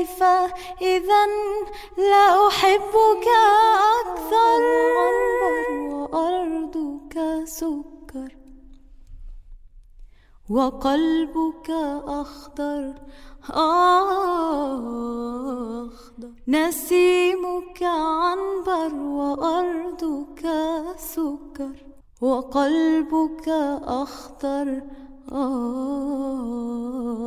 فكيف 0.02 0.22
إذا 0.80 1.26
لا 1.98 2.48
أحبك 2.48 3.28
أكثر 4.00 4.62
وأرضك 5.92 7.42
سكر. 7.44 8.36
وقلبك 10.50 11.70
أخضر. 12.06 12.94
أخضر. 13.50 13.92
نسيمك 16.48 17.82
عنبر 17.82 18.94
وأرضك 18.94 20.46
سكر. 20.98 21.86
وقلبك 22.20 23.48
أخضر. 23.86 24.82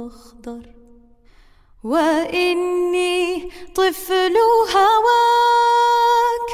أخضر. 0.05 0.74
وإني 1.85 3.51
طفل 3.75 4.37
هواك. 4.75 6.49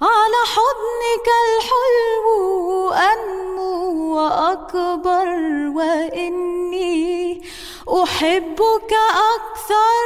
على 0.00 0.40
حضنك 0.54 1.28
الحلو 1.44 2.90
أنمو 2.90 4.14
وأكبر 4.16 5.28
وإني 5.76 7.42
أحبك 7.88 8.92
أكثر. 9.34 10.04